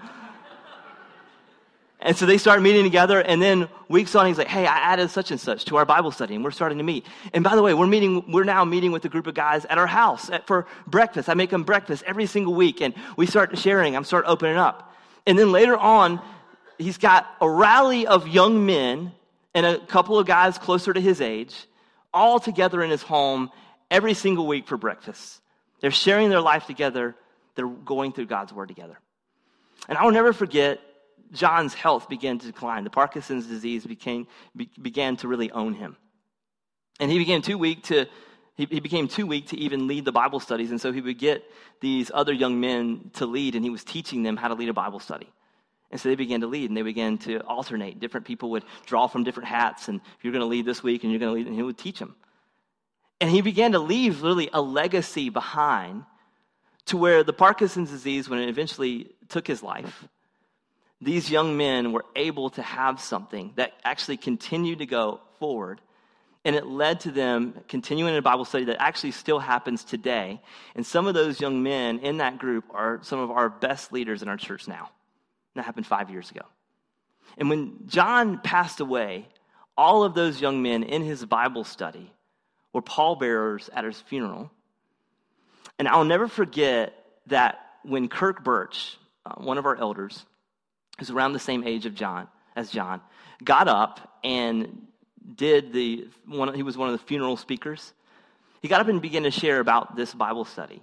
And 2.00 2.16
so 2.16 2.26
they 2.26 2.38
start 2.38 2.60
meeting 2.62 2.82
together, 2.82 3.20
and 3.20 3.40
then 3.40 3.68
weeks 3.88 4.16
on, 4.16 4.26
he's 4.26 4.38
like, 4.38 4.48
Hey, 4.48 4.66
I 4.66 4.78
added 4.78 5.10
such 5.10 5.30
and 5.30 5.38
such 5.38 5.66
to 5.66 5.76
our 5.76 5.84
Bible 5.84 6.10
study, 6.10 6.34
and 6.34 6.42
we're 6.42 6.52
starting 6.52 6.78
to 6.78 6.84
meet. 6.84 7.04
And 7.34 7.44
by 7.44 7.54
the 7.54 7.62
way, 7.62 7.74
we're 7.74 7.86
meeting, 7.86 8.32
we're 8.32 8.44
now 8.44 8.64
meeting 8.64 8.90
with 8.90 9.04
a 9.04 9.10
group 9.10 9.26
of 9.26 9.34
guys 9.34 9.66
at 9.66 9.76
our 9.76 9.86
house 9.86 10.30
at, 10.30 10.46
for 10.46 10.66
breakfast. 10.86 11.28
I 11.28 11.34
make 11.34 11.50
them 11.50 11.64
breakfast 11.64 12.02
every 12.06 12.24
single 12.24 12.54
week, 12.54 12.80
and 12.80 12.94
we 13.18 13.26
start 13.26 13.56
sharing, 13.58 13.94
I'm 13.94 14.04
start 14.04 14.24
opening 14.26 14.56
up. 14.56 14.94
And 15.26 15.38
then 15.38 15.52
later 15.52 15.76
on, 15.76 16.22
he's 16.78 16.96
got 16.96 17.26
a 17.42 17.48
rally 17.48 18.06
of 18.06 18.26
young 18.26 18.64
men 18.64 19.12
and 19.54 19.66
a 19.66 19.78
couple 19.78 20.18
of 20.18 20.26
guys 20.26 20.58
closer 20.58 20.92
to 20.92 21.00
his 21.00 21.20
age, 21.20 21.66
all 22.12 22.40
together 22.40 22.82
in 22.82 22.90
his 22.90 23.02
home 23.02 23.50
every 23.90 24.14
single 24.14 24.46
week 24.46 24.66
for 24.66 24.76
breakfast. 24.76 25.40
They're 25.80 25.90
sharing 25.90 26.30
their 26.30 26.40
life 26.40 26.66
together, 26.66 27.14
they're 27.54 27.66
going 27.66 28.12
through 28.12 28.26
God's 28.26 28.52
word 28.52 28.68
together. 28.68 28.98
And 29.88 29.98
I 29.98 30.04
will 30.04 30.12
never 30.12 30.32
forget, 30.32 30.80
John's 31.32 31.74
health 31.74 32.08
began 32.08 32.38
to 32.38 32.46
decline. 32.46 32.84
The 32.84 32.90
Parkinson's 32.90 33.46
disease 33.46 33.86
became, 33.86 34.26
be, 34.54 34.70
began 34.80 35.16
to 35.18 35.28
really 35.28 35.50
own 35.50 35.74
him. 35.74 35.96
And 37.00 37.10
he 37.10 37.18
became 37.18 37.42
too 37.42 37.58
weak 37.58 37.84
to 37.84 38.06
he, 38.54 38.66
he 38.66 38.80
became 38.80 39.08
too 39.08 39.26
weak 39.26 39.48
to 39.48 39.56
even 39.56 39.86
lead 39.86 40.04
the 40.04 40.12
Bible 40.12 40.40
studies. 40.40 40.70
And 40.70 40.80
so 40.80 40.92
he 40.92 41.00
would 41.00 41.18
get 41.18 41.42
these 41.80 42.10
other 42.12 42.32
young 42.32 42.60
men 42.60 43.10
to 43.14 43.26
lead, 43.26 43.54
and 43.54 43.64
he 43.64 43.70
was 43.70 43.84
teaching 43.84 44.22
them 44.22 44.36
how 44.36 44.48
to 44.48 44.54
lead 44.54 44.68
a 44.68 44.74
Bible 44.74 45.00
study. 45.00 45.28
And 45.92 46.00
so 46.00 46.08
they 46.08 46.14
began 46.14 46.40
to 46.40 46.46
lead 46.46 46.70
and 46.70 46.76
they 46.76 46.82
began 46.82 47.18
to 47.18 47.40
alternate. 47.40 48.00
Different 48.00 48.26
people 48.26 48.50
would 48.52 48.64
draw 48.86 49.06
from 49.06 49.24
different 49.24 49.50
hats, 49.50 49.88
and 49.88 50.00
you're 50.22 50.32
going 50.32 50.40
to 50.40 50.46
lead 50.46 50.64
this 50.64 50.82
week 50.82 51.04
and 51.04 51.12
you're 51.12 51.20
going 51.20 51.30
to 51.30 51.38
lead, 51.38 51.46
and 51.46 51.54
he 51.54 51.62
would 51.62 51.78
teach 51.78 51.98
them. 51.98 52.16
And 53.20 53.30
he 53.30 53.42
began 53.42 53.72
to 53.72 53.78
leave 53.78 54.22
literally 54.22 54.50
a 54.52 54.60
legacy 54.60 55.28
behind 55.28 56.04
to 56.86 56.96
where 56.96 57.22
the 57.22 57.32
Parkinson's 57.32 57.90
disease, 57.90 58.28
when 58.28 58.40
it 58.40 58.48
eventually 58.48 59.12
took 59.28 59.46
his 59.46 59.62
life, 59.62 60.08
these 61.00 61.30
young 61.30 61.56
men 61.56 61.92
were 61.92 62.04
able 62.16 62.50
to 62.50 62.62
have 62.62 63.00
something 63.00 63.52
that 63.56 63.72
actually 63.84 64.16
continued 64.16 64.78
to 64.78 64.86
go 64.86 65.20
forward. 65.38 65.80
And 66.44 66.56
it 66.56 66.66
led 66.66 67.00
to 67.00 67.12
them 67.12 67.54
continuing 67.68 68.14
in 68.14 68.18
a 68.18 68.22
Bible 68.22 68.44
study 68.44 68.64
that 68.64 68.82
actually 68.82 69.12
still 69.12 69.38
happens 69.38 69.84
today. 69.84 70.40
And 70.74 70.84
some 70.84 71.06
of 71.06 71.14
those 71.14 71.40
young 71.40 71.62
men 71.62 72.00
in 72.00 72.16
that 72.16 72.38
group 72.38 72.64
are 72.70 72.98
some 73.02 73.20
of 73.20 73.30
our 73.30 73.48
best 73.48 73.92
leaders 73.92 74.22
in 74.22 74.28
our 74.28 74.36
church 74.36 74.66
now. 74.66 74.90
That 75.54 75.64
happened 75.64 75.86
five 75.86 76.10
years 76.10 76.30
ago. 76.30 76.42
And 77.38 77.48
when 77.48 77.86
John 77.86 78.38
passed 78.38 78.80
away, 78.80 79.28
all 79.76 80.04
of 80.04 80.14
those 80.14 80.40
young 80.40 80.62
men 80.62 80.82
in 80.82 81.02
his 81.02 81.24
Bible 81.24 81.64
study 81.64 82.12
were 82.72 82.82
pallbearers 82.82 83.70
at 83.72 83.84
his 83.84 84.00
funeral. 84.00 84.50
And 85.78 85.88
I'll 85.88 86.04
never 86.04 86.28
forget 86.28 86.94
that 87.26 87.58
when 87.82 88.08
Kirk 88.08 88.44
Birch, 88.44 88.96
uh, 89.26 89.34
one 89.36 89.58
of 89.58 89.66
our 89.66 89.76
elders, 89.76 90.24
who's 90.98 91.10
around 91.10 91.32
the 91.32 91.38
same 91.38 91.64
age 91.64 91.86
of 91.86 91.94
John 91.94 92.28
as 92.54 92.70
John, 92.70 93.00
got 93.42 93.68
up 93.68 94.18
and 94.22 94.86
did 95.34 95.72
the 95.72 96.08
one. 96.26 96.52
He 96.54 96.62
was 96.62 96.76
one 96.76 96.88
of 96.88 96.98
the 96.98 97.06
funeral 97.06 97.36
speakers. 97.36 97.92
He 98.60 98.68
got 98.68 98.80
up 98.80 98.88
and 98.88 99.00
began 99.00 99.24
to 99.24 99.30
share 99.30 99.60
about 99.60 99.96
this 99.96 100.14
Bible 100.14 100.44
study 100.44 100.82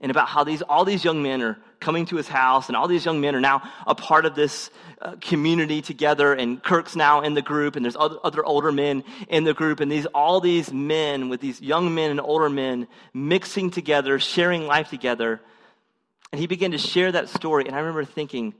and 0.00 0.10
about 0.10 0.28
how 0.28 0.44
these 0.44 0.62
all 0.62 0.84
these 0.84 1.04
young 1.04 1.22
men 1.22 1.42
are 1.42 1.58
coming 1.80 2.06
to 2.06 2.16
his 2.16 2.28
house 2.28 2.68
and 2.68 2.76
all 2.76 2.88
these 2.88 3.04
young 3.04 3.20
men 3.20 3.34
are 3.34 3.40
now 3.40 3.62
a 3.86 3.94
part 3.94 4.24
of 4.24 4.34
this 4.34 4.70
uh, 5.02 5.16
community 5.20 5.82
together 5.82 6.32
and 6.32 6.62
kirk's 6.62 6.96
now 6.96 7.20
in 7.20 7.34
the 7.34 7.42
group 7.42 7.76
and 7.76 7.84
there's 7.84 7.96
other, 7.96 8.16
other 8.24 8.44
older 8.44 8.72
men 8.72 9.04
in 9.28 9.44
the 9.44 9.54
group 9.54 9.80
and 9.80 9.90
these 9.90 10.06
all 10.06 10.40
these 10.40 10.72
men 10.72 11.28
with 11.28 11.40
these 11.40 11.60
young 11.60 11.94
men 11.94 12.10
and 12.10 12.20
older 12.20 12.48
men 12.48 12.86
mixing 13.12 13.70
together 13.70 14.18
sharing 14.18 14.66
life 14.66 14.88
together. 14.90 15.40
And 16.32 16.40
he 16.40 16.48
began 16.48 16.72
to 16.72 16.78
share 16.78 17.12
that 17.12 17.28
story 17.28 17.66
and 17.66 17.74
i 17.74 17.78
remember 17.78 18.04
thinking 18.04 18.54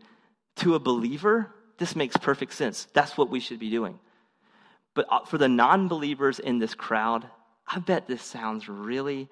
to 0.56 0.74
a 0.74 0.78
believer 0.78 1.50
this 1.76 1.96
makes 1.96 2.16
perfect 2.16 2.52
sense. 2.52 2.86
That's 2.94 3.18
what 3.18 3.30
we 3.30 3.40
should 3.40 3.58
be 3.58 3.68
doing. 3.68 3.98
But 4.94 5.06
uh, 5.10 5.24
for 5.24 5.38
the 5.38 5.48
non-believers 5.48 6.38
in 6.38 6.58
this 6.58 6.74
crowd 6.74 7.26
i 7.66 7.78
bet 7.78 8.06
this 8.06 8.22
sounds 8.22 8.68
really 8.68 9.28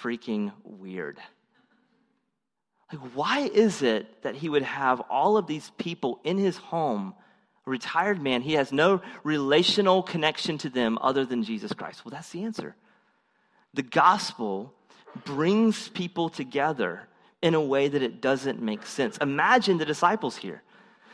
freaking 0.00 0.52
weird 0.64 1.18
like, 2.92 3.10
why 3.14 3.40
is 3.40 3.82
it 3.82 4.22
that 4.22 4.34
he 4.34 4.48
would 4.48 4.62
have 4.62 5.00
all 5.00 5.36
of 5.36 5.46
these 5.46 5.70
people 5.78 6.20
in 6.24 6.38
his 6.38 6.56
home, 6.56 7.14
a 7.66 7.70
retired 7.70 8.20
man? 8.20 8.42
He 8.42 8.54
has 8.54 8.72
no 8.72 9.00
relational 9.24 10.02
connection 10.02 10.58
to 10.58 10.68
them 10.68 10.98
other 11.00 11.24
than 11.24 11.42
Jesus 11.42 11.72
Christ. 11.72 12.04
Well, 12.04 12.12
that's 12.12 12.30
the 12.30 12.44
answer. 12.44 12.76
The 13.74 13.82
gospel 13.82 14.74
brings 15.24 15.88
people 15.88 16.28
together 16.28 17.08
in 17.40 17.54
a 17.54 17.60
way 17.60 17.88
that 17.88 18.02
it 18.02 18.20
doesn't 18.20 18.62
make 18.62 18.86
sense. 18.86 19.16
Imagine 19.18 19.78
the 19.78 19.84
disciples 19.84 20.36
here. 20.36 20.62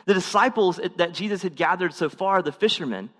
The 0.05 0.15
disciples 0.15 0.81
that 0.97 1.13
Jesus 1.13 1.43
had 1.43 1.57
gathered 1.57 1.95
so 1.95 2.09
far, 2.09 2.43
the 2.43 2.53
fishermen, 2.53 3.11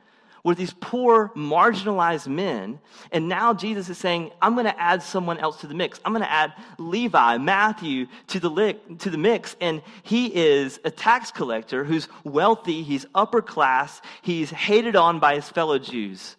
were 0.45 0.55
these 0.55 0.73
poor, 0.81 1.31
marginalized 1.37 2.29
men. 2.29 2.81
And 3.13 3.29
now 3.29 3.55
Jesus 3.55 3.89
is 3.89 3.99
saying, 3.99 4.31
I'm 4.41 4.55
going 4.55 4.67
to 4.67 4.81
add 4.81 5.03
someone 5.03 5.39
else 5.39 5.61
to 5.61 5.67
the 5.67 5.75
mix. 5.75 6.01
I'm 6.05 6.13
going 6.13 6.25
to 6.25 6.31
add 6.31 6.53
Levi, 6.79 7.39
Matthew 7.39 8.07
to 8.29 8.41
the, 8.41 8.77
to 8.99 9.11
the 9.11 9.19
mix. 9.19 9.57
And 9.61 9.83
he 10.03 10.35
is 10.35 10.81
a 10.85 10.91
tax 10.91 11.31
collector 11.31 11.85
who's 11.85 12.09
wealthy, 12.25 12.83
he's 12.83 13.07
upper 13.15 13.43
class, 13.43 14.01
he's 14.23 14.51
hated 14.51 14.97
on 14.97 15.19
by 15.19 15.35
his 15.35 15.49
fellow 15.49 15.79
Jews. 15.79 16.37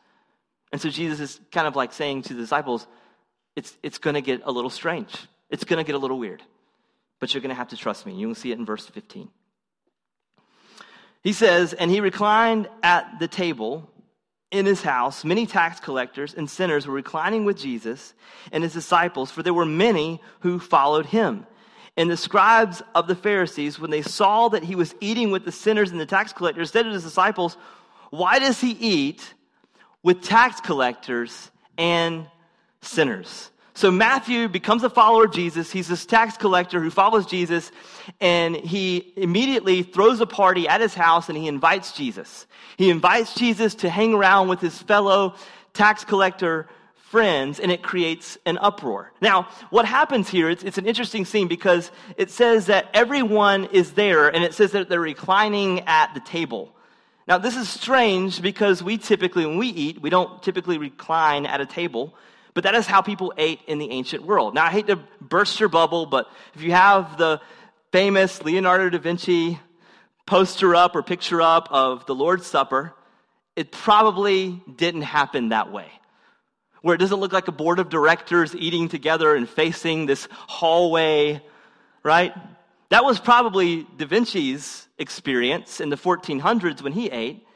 And 0.72 0.80
so 0.80 0.90
Jesus 0.90 1.20
is 1.20 1.40
kind 1.52 1.68
of 1.68 1.76
like 1.76 1.94
saying 1.94 2.24
to 2.24 2.34
the 2.34 2.42
disciples, 2.42 2.88
it's, 3.56 3.76
it's 3.84 3.98
going 3.98 4.14
to 4.14 4.22
get 4.22 4.42
a 4.46 4.52
little 4.52 4.70
strange. 4.70 5.14
It's 5.50 5.64
going 5.64 5.78
to 5.78 5.84
get 5.84 5.96
a 5.96 6.00
little 6.00 6.20
weird. 6.20 6.44
But 7.20 7.34
you're 7.34 7.42
going 7.42 7.50
to 7.50 7.56
have 7.56 7.70
to 7.70 7.78
trust 7.78 8.06
me. 8.06 8.14
You 8.14 8.28
will 8.28 8.36
see 8.36 8.52
it 8.52 8.60
in 8.60 8.66
verse 8.66 8.86
15. 8.86 9.30
He 11.24 11.34
says, 11.34 11.74
And 11.74 11.92
he 11.92 12.02
reclined 12.02 12.70
at 12.84 13.20
the 13.20 13.28
table 13.28 13.90
in 14.52 14.66
his 14.66 14.82
house. 14.82 15.24
Many 15.24 15.46
tax 15.46 15.80
collectors 15.80 16.34
and 16.34 16.50
sinners 16.50 16.88
were 16.88 16.94
reclining 16.94 17.46
with 17.46 17.58
Jesus 17.58 18.14
and 18.52 18.64
his 18.64 18.74
disciples, 18.74 19.32
for 19.32 19.44
there 19.44 19.54
were 19.54 19.66
many 19.66 20.22
who 20.40 20.60
followed 20.60 21.06
him. 21.06 21.46
And 21.98 22.10
the 22.10 22.18
scribes 22.18 22.82
of 22.96 23.08
the 23.08 23.16
Pharisees, 23.16 23.80
when 23.80 23.92
they 23.92 24.02
saw 24.02 24.50
that 24.50 24.64
he 24.64 24.76
was 24.76 24.96
eating 25.02 25.32
with 25.32 25.44
the 25.44 25.52
sinners 25.52 25.92
and 25.92 26.00
the 26.00 26.06
tax 26.06 26.32
collectors, 26.32 26.72
said 26.72 26.84
to 26.84 26.92
his 26.92 27.04
disciples, 27.04 27.58
Why 28.10 28.40
does 28.40 28.62
he 28.62 28.72
eat 28.72 29.34
with 30.02 30.22
tax 30.22 30.62
collectors 30.62 31.52
and 31.78 32.26
sinners? 32.82 33.52
So 33.80 33.92
Matthew 33.92 34.50
becomes 34.50 34.84
a 34.84 34.90
follower 34.90 35.24
of 35.24 35.32
Jesus. 35.32 35.72
He's 35.72 35.88
this 35.88 36.06
tax 36.06 36.36
collector 36.36 36.82
who 36.82 36.90
follows 36.90 37.26
Jesus, 37.26 37.72
and 38.20 38.54
he 38.54 39.14
immediately 39.16 39.84
throws 39.84 40.20
a 40.20 40.26
party 40.26 40.68
at 40.68 40.82
his 40.82 40.94
house 40.94 41.30
and 41.30 41.38
he 41.38 41.48
invites 41.48 41.94
Jesus. 41.94 42.46
He 42.76 42.90
invites 42.90 43.34
Jesus 43.36 43.76
to 43.76 43.90
hang 43.90 44.14
around 44.14 44.50
with 44.50 44.60
his 44.60 44.78
fellow 44.82 45.34
tax 45.72 46.04
collector 46.04 46.68
friends, 46.96 47.58
and 47.58 47.72
it 47.72 47.82
creates 47.82 48.38
an 48.46 48.58
uproar. 48.58 49.14
Now, 49.22 49.48
what 49.70 49.86
happens 49.86 50.28
here, 50.28 50.50
it's, 50.50 50.66
it's 50.66 50.78
an 50.78 50.86
interesting 50.86 51.24
scene 51.24 51.48
because 51.48 51.90
it 52.18 52.32
says 52.32 52.66
that 52.66 52.90
everyone 52.94 53.70
is 53.72 53.94
there, 53.94 54.28
and 54.28 54.44
it 54.44 54.54
says 54.54 54.74
that 54.74 54.90
they're 54.90 55.00
reclining 55.00 55.80
at 55.88 56.14
the 56.14 56.20
table. 56.20 56.76
Now, 57.30 57.38
this 57.38 57.56
is 57.56 57.70
strange 57.70 58.42
because 58.42 58.84
we 58.84 58.98
typically, 58.98 59.46
when 59.46 59.58
we 59.58 59.70
eat, 59.70 60.02
we 60.02 60.10
don't 60.10 60.44
typically 60.44 60.78
recline 60.78 61.46
at 61.46 61.62
a 61.62 61.66
table. 61.66 62.14
But 62.60 62.66
that 62.66 62.76
is 62.76 62.88
how 62.88 63.02
people 63.02 63.34
ate 63.38 63.62
in 63.68 63.78
the 63.78 63.90
ancient 63.90 64.26
world. 64.26 64.54
Now, 64.54 64.66
I 64.66 64.70
hate 64.70 64.88
to 64.88 65.00
burst 65.22 65.62
your 65.62 65.70
bubble, 65.70 66.06
but 66.06 66.30
if 66.56 66.62
you 66.62 66.74
have 66.74 67.18
the 67.18 67.40
famous 67.94 68.44
Leonardo 68.44 68.90
da 68.90 68.98
Vinci 68.98 69.58
poster 70.26 70.76
up 70.76 70.94
or 70.94 71.02
picture 71.02 71.42
up 71.42 71.70
of 71.72 72.06
the 72.06 72.14
Lord's 72.14 72.46
Supper, 72.46 72.94
it 73.56 73.72
probably 73.72 74.62
didn't 74.76 75.04
happen 75.04 75.48
that 75.50 75.72
way. 75.72 75.90
Where 76.82 76.96
it 76.96 76.98
doesn't 76.98 77.22
look 77.22 77.32
like 77.32 77.48
a 77.48 77.54
board 77.54 77.80
of 77.80 77.88
directors 77.88 78.54
eating 78.54 78.90
together 78.90 79.34
and 79.36 79.48
facing 79.48 80.06
this 80.06 80.28
hallway, 80.32 81.42
right? 82.04 82.34
That 82.90 83.06
was 83.06 83.22
probably 83.22 83.88
Da 83.96 84.06
Vinci's 84.06 84.86
experience 84.98 85.80
in 85.80 85.88
the 85.88 85.96
1400s 85.96 86.82
when 86.82 86.92
he 86.92 87.10
ate. 87.10 87.48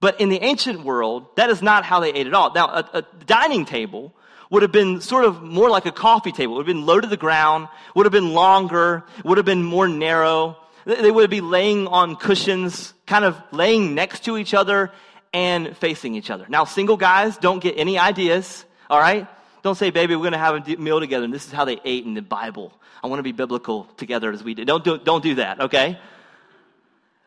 But 0.00 0.18
in 0.18 0.30
the 0.30 0.42
ancient 0.42 0.82
world, 0.82 1.26
that 1.36 1.50
is 1.50 1.60
not 1.60 1.84
how 1.84 2.00
they 2.00 2.14
ate 2.14 2.26
at 2.26 2.32
all. 2.32 2.54
Now, 2.54 2.68
a, 2.68 2.88
a 2.94 3.02
dining 3.26 3.66
table 3.66 4.14
would 4.50 4.62
have 4.62 4.72
been 4.72 5.00
sort 5.00 5.24
of 5.24 5.42
more 5.42 5.70
like 5.70 5.86
a 5.86 5.92
coffee 5.92 6.32
table. 6.32 6.54
It 6.54 6.58
would 6.58 6.68
have 6.68 6.74
been 6.74 6.86
low 6.86 7.00
to 7.00 7.06
the 7.06 7.16
ground, 7.16 7.68
would 7.94 8.06
have 8.06 8.12
been 8.12 8.32
longer, 8.32 9.04
would 9.24 9.38
have 9.38 9.44
been 9.46 9.62
more 9.62 9.88
narrow. 9.88 10.56
They 10.84 11.10
would 11.10 11.30
be 11.30 11.40
laying 11.40 11.88
on 11.88 12.16
cushions, 12.16 12.94
kind 13.06 13.24
of 13.24 13.40
laying 13.50 13.94
next 13.94 14.24
to 14.24 14.36
each 14.38 14.54
other 14.54 14.92
and 15.32 15.76
facing 15.76 16.14
each 16.14 16.30
other. 16.30 16.46
Now, 16.48 16.64
single 16.64 16.96
guys 16.96 17.36
don't 17.38 17.58
get 17.58 17.76
any 17.76 17.98
ideas, 17.98 18.64
all 18.88 19.00
right? 19.00 19.26
Don't 19.62 19.74
say, 19.74 19.90
baby, 19.90 20.14
we're 20.14 20.22
going 20.22 20.32
to 20.32 20.38
have 20.38 20.54
a 20.54 20.76
meal 20.76 21.00
together 21.00 21.24
and 21.24 21.34
this 21.34 21.46
is 21.46 21.52
how 21.52 21.64
they 21.64 21.80
ate 21.84 22.04
in 22.04 22.14
the 22.14 22.22
Bible. 22.22 22.72
I 23.02 23.08
want 23.08 23.18
to 23.18 23.24
be 23.24 23.32
biblical 23.32 23.84
together 23.96 24.30
as 24.30 24.44
we 24.44 24.54
did. 24.54 24.66
Don't 24.66 24.84
do, 24.84 24.96
don't 24.96 25.22
do 25.22 25.34
that, 25.36 25.60
okay? 25.60 25.98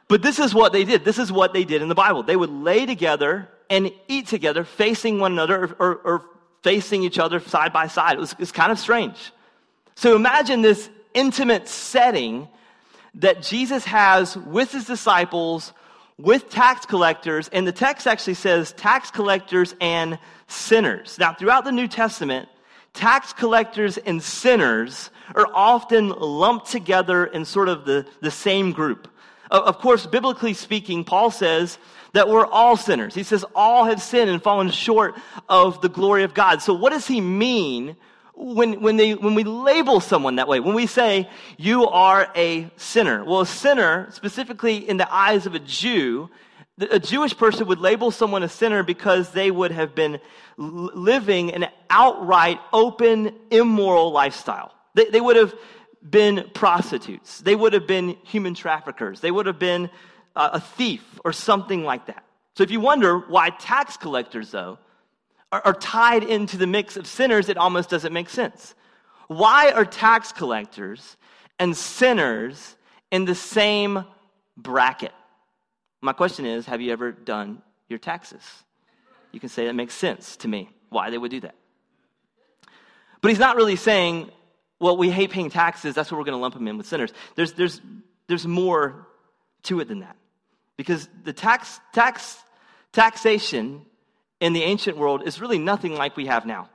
But 0.07 0.21
this 0.21 0.39
is 0.39 0.53
what 0.53 0.73
they 0.73 0.85
did. 0.85 1.05
This 1.05 1.19
is 1.19 1.31
what 1.31 1.53
they 1.53 1.65
did 1.65 1.81
in 1.81 1.89
the 1.89 1.95
Bible. 1.95 2.23
They 2.23 2.35
would 2.35 2.49
lay 2.49 2.85
together 2.85 3.49
and 3.69 3.91
eat 4.07 4.27
together, 4.27 4.63
facing 4.63 5.19
one 5.19 5.33
another 5.33 5.65
or, 5.65 5.75
or, 5.79 5.95
or 6.03 6.25
facing 6.61 7.03
each 7.03 7.19
other 7.19 7.39
side 7.39 7.73
by 7.73 7.87
side. 7.87 8.17
It 8.17 8.19
was, 8.19 8.33
it 8.33 8.39
was 8.39 8.51
kind 8.51 8.71
of 8.71 8.79
strange. 8.79 9.31
So 9.95 10.15
imagine 10.15 10.61
this 10.61 10.89
intimate 11.13 11.67
setting 11.67 12.47
that 13.15 13.41
Jesus 13.41 13.85
has 13.85 14.37
with 14.37 14.71
his 14.71 14.85
disciples, 14.85 15.73
with 16.17 16.49
tax 16.49 16.85
collectors, 16.85 17.49
and 17.49 17.65
the 17.65 17.71
text 17.71 18.07
actually 18.07 18.35
says 18.35 18.71
tax 18.73 19.09
collectors 19.11 19.75
and 19.81 20.19
sinners. 20.47 21.17
Now, 21.19 21.33
throughout 21.33 21.65
the 21.65 21.71
New 21.71 21.87
Testament, 21.87 22.49
tax 22.93 23.33
collectors 23.33 23.97
and 23.97 24.21
sinners 24.21 25.09
are 25.35 25.47
often 25.53 26.09
lumped 26.09 26.67
together 26.67 27.25
in 27.25 27.45
sort 27.45 27.69
of 27.69 27.85
the, 27.85 28.05
the 28.21 28.31
same 28.31 28.71
group. 28.71 29.07
Of 29.51 29.79
course, 29.79 30.05
biblically 30.05 30.53
speaking, 30.53 31.03
Paul 31.03 31.31
says 31.31 31.77
that 32.13 32.27
we're 32.27 32.45
all 32.45 32.75
sinners. 32.77 33.13
He 33.15 33.23
says 33.23 33.45
all 33.53 33.85
have 33.85 34.01
sinned 34.01 34.29
and 34.29 34.41
fallen 34.41 34.69
short 34.71 35.15
of 35.47 35.81
the 35.81 35.89
glory 35.89 36.23
of 36.23 36.33
God. 36.33 36.61
So 36.61 36.73
what 36.73 36.91
does 36.91 37.07
he 37.07 37.21
mean 37.21 37.95
when, 38.33 38.81
when, 38.81 38.97
they, 38.97 39.15
when 39.15 39.35
we 39.35 39.43
label 39.43 39.99
someone 39.99 40.37
that 40.37 40.47
way? 40.47 40.59
When 40.59 40.75
we 40.75 40.87
say, 40.87 41.29
you 41.57 41.87
are 41.87 42.31
a 42.35 42.71
sinner. 42.77 43.23
Well, 43.23 43.41
a 43.41 43.45
sinner, 43.45 44.07
specifically 44.11 44.77
in 44.77 44.97
the 44.97 45.13
eyes 45.13 45.45
of 45.45 45.55
a 45.55 45.59
Jew, 45.59 46.29
A 46.91 46.99
Jewish 46.99 47.35
person 47.35 47.67
would 47.67 47.79
label 47.79 48.09
someone 48.09 48.41
a 48.41 48.47
sinner 48.47 48.83
because 48.83 49.31
they 49.31 49.51
would 49.51 49.71
have 49.71 49.93
been 49.95 50.19
living 50.57 51.53
an 51.53 51.67
outright, 51.89 52.59
open, 52.71 53.33
immoral 53.51 54.11
lifestyle. 54.11 54.71
They, 54.95 55.09
they 55.09 55.19
would 55.19 55.35
have 55.35 55.53
been 56.01 56.49
prostitutes. 56.53 57.39
They 57.41 57.55
would 57.55 57.73
have 57.73 57.85
been 57.85 58.15
human 58.23 58.53
traffickers. 58.53 59.19
They 59.19 59.31
would 59.31 59.45
have 59.45 59.59
been 59.59 59.89
a 60.39 60.59
thief 60.59 61.03
or 61.25 61.33
something 61.33 61.83
like 61.83 62.05
that. 62.07 62.23
So 62.55 62.63
if 62.63 62.71
you 62.71 62.79
wonder 62.79 63.19
why 63.19 63.49
tax 63.49 63.97
collectors, 63.97 64.51
though, 64.51 64.79
are, 65.51 65.61
are 65.65 65.73
tied 65.73 66.23
into 66.23 66.57
the 66.57 66.67
mix 66.67 66.97
of 66.97 67.07
sinners, 67.07 67.49
it 67.49 67.57
almost 67.57 67.89
doesn't 67.89 68.13
make 68.13 68.29
sense. 68.29 68.75
Why 69.27 69.71
are 69.71 69.85
tax 69.85 70.31
collectors 70.31 71.17
and 71.59 71.75
sinners 71.75 72.75
in 73.11 73.25
the 73.25 73.35
same 73.35 74.05
bracket? 74.57 75.11
My 76.01 76.13
question 76.13 76.45
is 76.45 76.65
have 76.65 76.81
you 76.81 76.91
ever 76.91 77.11
done 77.11 77.61
your 77.87 77.99
taxes? 77.99 78.43
You 79.31 79.39
can 79.39 79.49
say 79.49 79.65
that 79.65 79.73
makes 79.73 79.93
sense 79.93 80.37
to 80.37 80.47
me 80.47 80.69
why 80.89 81.09
they 81.09 81.17
would 81.17 81.31
do 81.31 81.41
that. 81.41 81.55
But 83.21 83.29
he's 83.29 83.39
not 83.39 83.57
really 83.57 83.75
saying, 83.75 84.31
well, 84.79 84.97
we 84.97 85.09
hate 85.09 85.29
paying 85.31 85.49
taxes, 85.49 85.93
that's 85.93 86.11
what 86.11 86.17
we're 86.17 86.23
going 86.23 86.37
to 86.37 86.41
lump 86.41 86.55
them 86.55 86.67
in 86.67 86.77
with 86.77 86.87
sinners. 86.87 87.11
There's, 87.35 87.53
there's, 87.53 87.81
there's 88.27 88.47
more 88.47 89.07
to 89.63 89.79
it 89.81 89.87
than 89.87 89.99
that. 89.99 90.15
Because 90.79 91.09
the 91.25 91.33
tax, 91.33 91.81
tax, 91.91 92.37
taxation 92.93 93.81
in 94.39 94.53
the 94.53 94.63
ancient 94.63 94.95
world 94.95 95.27
is 95.27 95.41
really 95.41 95.59
nothing 95.59 95.93
like 95.95 96.15
we 96.15 96.27
have 96.27 96.45
now. 96.45 96.69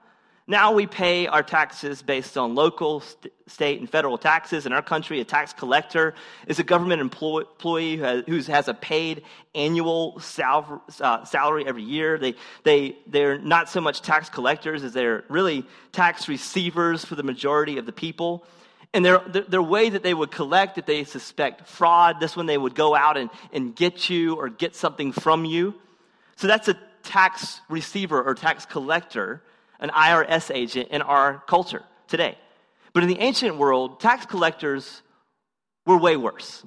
Now 0.47 0.73
we 0.73 0.87
pay 0.87 1.27
our 1.27 1.43
taxes 1.43 2.03
based 2.03 2.37
on 2.37 2.55
local, 2.55 3.01
st- 3.01 3.33
state, 3.47 3.81
and 3.81 3.89
federal 3.89 4.19
taxes. 4.19 4.67
In 4.67 4.75
our 4.75 4.83
country, 4.83 5.21
a 5.21 5.25
tax 5.25 5.55
collector 5.55 6.13
is 6.47 6.59
a 6.59 6.63
government 6.63 7.01
employee 7.01 7.97
who 7.97 8.03
has, 8.03 8.25
who 8.27 8.41
has 8.53 8.69
a 8.69 8.75
paid 8.75 9.23
annual 9.55 10.21
sal- 10.21 10.83
uh, 11.01 11.25
salary 11.25 11.67
every 11.67 11.85
year. 11.85 12.19
They, 12.19 12.35
they, 12.63 12.99
they're 13.07 13.39
not 13.39 13.71
so 13.71 13.81
much 13.81 14.03
tax 14.03 14.29
collectors 14.29 14.85
as 14.85 14.93
they're 14.93 15.25
really 15.31 15.65
tax 15.93 16.29
receivers 16.29 17.07
for 17.07 17.15
the 17.15 17.23
majority 17.23 17.79
of 17.79 17.87
the 17.87 17.93
people. 17.93 18.45
And 18.95 19.05
their, 19.05 19.19
their 19.19 19.63
way 19.63 19.91
that 19.91 20.03
they 20.03 20.15
would 20.15 20.31
collect 20.31 20.79
if 20.79 20.87
they 20.87 21.05
suspect 21.05 21.69
fraud, 21.69 22.21
this 22.21 22.37
when 22.37 22.47
they 22.47 22.57
would 22.57 22.75
go 22.75 22.95
out 22.95 23.19
and, 23.19 23.29
and 23.53 23.77
get 23.77 24.09
you 24.09 24.37
or 24.37 24.49
get 24.49 24.75
something 24.75 25.13
from 25.13 25.45
you. 25.45 25.75
So 26.37 26.47
that's 26.47 26.69
a 26.69 26.79
tax 27.03 27.61
receiver 27.69 28.23
or 28.23 28.35
tax 28.35 28.65
collector 28.65 29.43
an 29.81 29.91
IRS 29.91 30.55
agent 30.55 30.89
in 30.91 31.03
our 31.03 31.43
culture 31.47 31.83
today. 32.09 32.39
But 32.93 33.03
in 33.03 33.09
the 33.09 33.19
ancient 33.19 33.59
world, 33.59 34.01
tax 34.01 34.25
collectors 34.25 35.03
were 35.85 35.99
way 35.99 36.17
worse. 36.17 36.65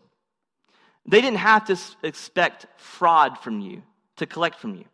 They 1.05 1.22
didn't 1.22 1.39
have 1.39 1.65
to 1.65 1.77
expect 2.03 2.67
fraud 2.77 3.39
from 3.39 3.62
you 3.62 3.81
to 4.17 4.25
collect 4.25 4.60
from 4.60 4.75
you. 4.75 4.86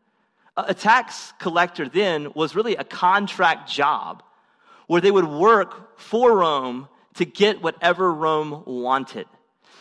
A 0.55 0.73
tax 0.73 1.33
collector 1.39 1.89
then 1.89 2.31
was 2.35 2.55
really 2.55 2.75
a 2.75 2.83
contract 2.83 3.69
job 3.69 4.21
where 4.85 5.01
they 5.01 5.09
would 5.09 5.27
work 5.27 5.99
for 5.99 6.37
Rome 6.37 6.87
to 7.15 7.25
get 7.25 7.62
whatever 7.62 8.12
Rome 8.12 8.63
wanted. 8.65 9.27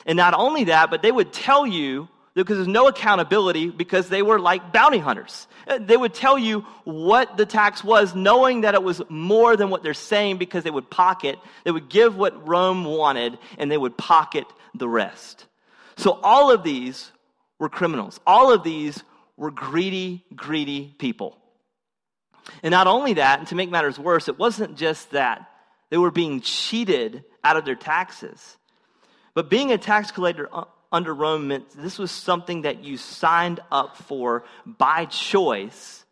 And 0.07 0.17
not 0.17 0.35
only 0.35 0.65
that, 0.65 0.91
but 0.91 1.03
they 1.03 1.13
would 1.13 1.33
tell 1.33 1.67
you 1.67 2.09
because 2.35 2.57
there's 2.57 2.69
no 2.69 2.89
accountability 2.89 3.69
because 3.71 4.09
they 4.09 4.23
were 4.23 4.39
like 4.39 4.73
bounty 4.73 4.99
hunters. 4.99 5.47
Uh, 5.67 5.79
they 5.79 5.97
would 5.97 6.15
tell 6.15 6.39
you 6.39 6.61
what 6.85 7.37
the 7.37 7.45
tax 7.45 7.85
was, 7.85 8.15
knowing 8.15 8.63
that 8.63 8.75
it 8.75 8.83
was 8.83 9.03
more 9.09 9.57
than 9.57 9.71
what 9.71 9.83
they're 9.83 9.95
saying 9.95 10.39
because 10.39 10.65
they 10.65 10.71
would 10.71 10.91
pocket, 10.91 11.39
they 11.65 11.71
would 11.71 11.91
give 11.91 12.17
what 12.17 12.49
Rome 12.49 12.85
wanted, 12.85 13.39
and 13.59 13.71
they 13.71 13.77
would 13.77 13.99
pocket 13.99 14.47
the 14.75 14.89
rest. 14.89 15.47
So 15.97 16.19
all 16.23 16.51
of 16.51 16.63
these 16.63 17.13
were 17.59 17.69
criminals. 17.69 18.19
All 18.27 18.51
of 18.51 18.63
these 18.63 19.03
were 19.37 19.51
greedy, 19.51 20.25
greedy 20.35 20.95
people. 20.99 21.37
And 22.63 22.73
not 22.73 22.87
only 22.87 23.15
that, 23.15 23.39
and 23.39 23.49
to 23.49 23.55
make 23.55 23.71
matters 23.71 23.99
worse, 23.99 24.29
it 24.29 24.39
wasn't 24.39 24.77
just 24.77 25.11
that 25.11 25.52
they 25.93 25.99
were 25.99 26.11
being 26.11 26.41
cheated 26.41 27.23
out 27.45 27.59
of 27.59 27.67
their 27.67 27.75
taxes, 27.75 28.57
but 29.35 29.51
being 29.51 29.73
a 29.73 29.77
tax 29.77 30.11
collector 30.11 30.49
under 30.91 31.15
Rome 31.15 31.49
meant 31.49 31.69
this 31.77 31.99
was 31.99 32.11
something 32.11 32.63
that 32.63 32.83
you 32.83 32.97
signed 32.97 33.61
up 33.71 33.99
for 33.99 34.43
by 34.65 35.05
choice 35.05 36.07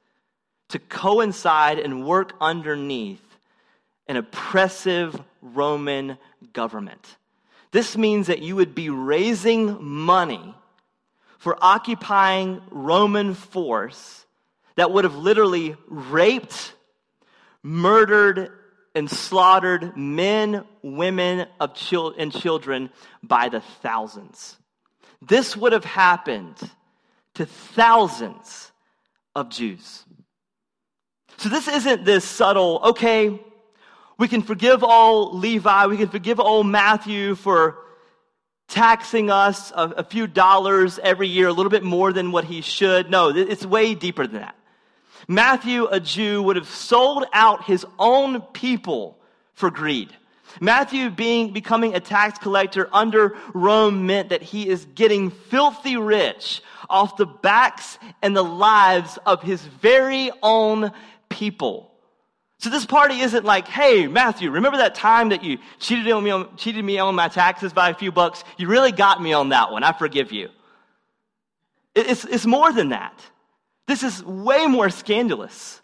to 0.69 0.79
coincide 0.79 1.79
and 1.79 2.05
work 2.05 2.35
underneath 2.43 3.25
an 4.07 4.19
oppressive 4.19 5.19
Roman 5.41 6.19
government. 6.53 7.17
This 7.71 7.97
means 7.97 8.27
that 8.27 8.43
you 8.43 8.57
would 8.57 8.75
be 8.75 8.91
raising 8.91 9.83
money 9.83 10.55
for 11.39 11.57
occupying 11.59 12.61
Roman 12.69 13.33
force 13.33 14.27
that 14.75 14.91
would 14.91 15.05
have 15.05 15.17
literally 15.17 15.75
raped, 15.89 16.75
murdered, 17.63 18.60
and 18.95 19.11
slaughtered 19.11 19.97
men, 19.97 20.65
women, 20.83 21.47
of 21.61 21.75
chil- 21.75 22.15
and 22.17 22.33
children 22.33 22.91
by 23.23 23.49
the 23.49 23.61
thousands. 23.83 24.57
This 25.23 25.57
would 25.57 25.73
have 25.73 25.85
happened 25.85 26.57
to 27.35 27.47
thousands 27.47 28.73
of 29.35 29.51
Jews. 29.51 30.05
So 31.37 31.49
this 31.49 31.69
isn't 31.69 32.05
this 32.05 32.25
subtle, 32.25 32.81
okay, 32.85 33.41
we 34.19 34.29
can 34.29 34.43
forgive 34.43 34.85
all 34.85 35.39
Levi, 35.39 35.87
we 35.87 35.97
can 35.97 36.09
forgive 36.09 36.41
all 36.41 36.65
Matthew 36.65 37.35
for 37.35 37.79
taxing 38.69 39.31
us 39.31 39.73
a, 39.75 39.89
a, 39.97 40.05
few 40.05 40.27
dollars 40.27 41.01
every 41.03 41.29
year, 41.29 41.49
a 41.49 41.53
little 41.53 41.71
bit 41.71 41.83
more 41.83 42.13
than 42.13 42.31
what 42.31 42.45
he 42.45 42.61
should. 42.61 43.11
No, 43.11 43.31
it's 43.31 43.67
way 43.67 43.95
deeper 43.95 44.27
than 44.27 44.43
that. 44.43 44.55
Matthew, 45.31 45.85
a 45.85 46.01
Jew, 46.01 46.43
would 46.43 46.57
have 46.57 46.69
sold 46.69 47.25
out 47.33 47.63
his 47.63 47.87
own 48.01 48.41
people 48.41 49.17
for 49.55 49.71
greed. 49.71 50.13
Matthew 50.61 51.09
being 51.09 51.53
becoming 51.53 51.95
a 51.95 52.01
tax 52.01 52.37
collector 52.37 52.89
under 52.93 53.37
Rome 53.55 54.07
meant 54.07 54.31
that 54.31 54.43
he 54.43 54.69
is 54.69 54.87
getting 54.97 55.31
filthy 55.31 55.97
rich 55.97 56.63
off 56.89 57.17
the 57.17 57.27
backs 57.27 57.97
and 58.23 58.37
the 58.37 58.43
lives 58.43 59.21
of 59.25 59.41
his 59.41 59.63
very 59.63 60.33
own 60.43 60.91
people. 61.29 61.93
So 62.59 62.69
this 62.69 62.85
party 62.85 63.21
isn't 63.21 63.45
like, 63.45 63.69
hey, 63.69 64.09
Matthew, 64.09 64.51
remember 64.51 64.79
that 64.79 64.97
time 64.97 65.29
that 65.29 65.45
you 65.45 65.59
cheated 65.79 66.07
me 66.07 66.31
on, 66.31 66.57
cheated 66.57 66.85
me 66.85 66.99
on 66.99 67.15
my 67.15 67.29
taxes 67.29 67.73
by 67.73 67.91
a 67.91 67.95
few 67.95 68.11
bucks? 68.11 68.43
You 68.57 68.67
really 68.67 68.91
got 68.91 69.23
me 69.23 69.33
on 69.33 69.51
that 69.51 69.71
one. 69.71 69.85
I 69.85 69.93
forgive 69.93 70.33
you. 70.33 70.49
It's, 71.95 72.25
it's 72.25 72.47
more 72.47 72.73
than 72.73 72.89
that. 72.89 73.15
This 73.91 74.05
is 74.05 74.25
way 74.25 74.67
more 74.67 74.89
scandalous. 74.89 75.81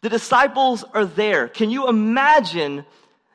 The 0.00 0.08
disciples 0.08 0.84
are 0.94 1.04
there. 1.04 1.48
Can 1.48 1.68
you 1.68 1.88
imagine 1.88 2.84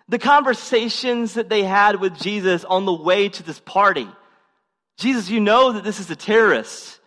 the 0.07 0.19
conversations 0.19 1.33
that 1.33 1.49
they 1.49 1.63
had 1.63 1.99
with 1.99 2.17
Jesus 2.17 2.63
on 2.63 2.85
the 2.85 2.93
way 2.93 3.29
to 3.29 3.43
this 3.43 3.59
party. 3.59 4.07
Jesus, 4.97 5.29
you 5.29 5.39
know 5.39 5.73
that 5.73 5.83
this 5.83 5.99
is 5.99 6.09
a 6.09 6.15
terrorist 6.15 6.99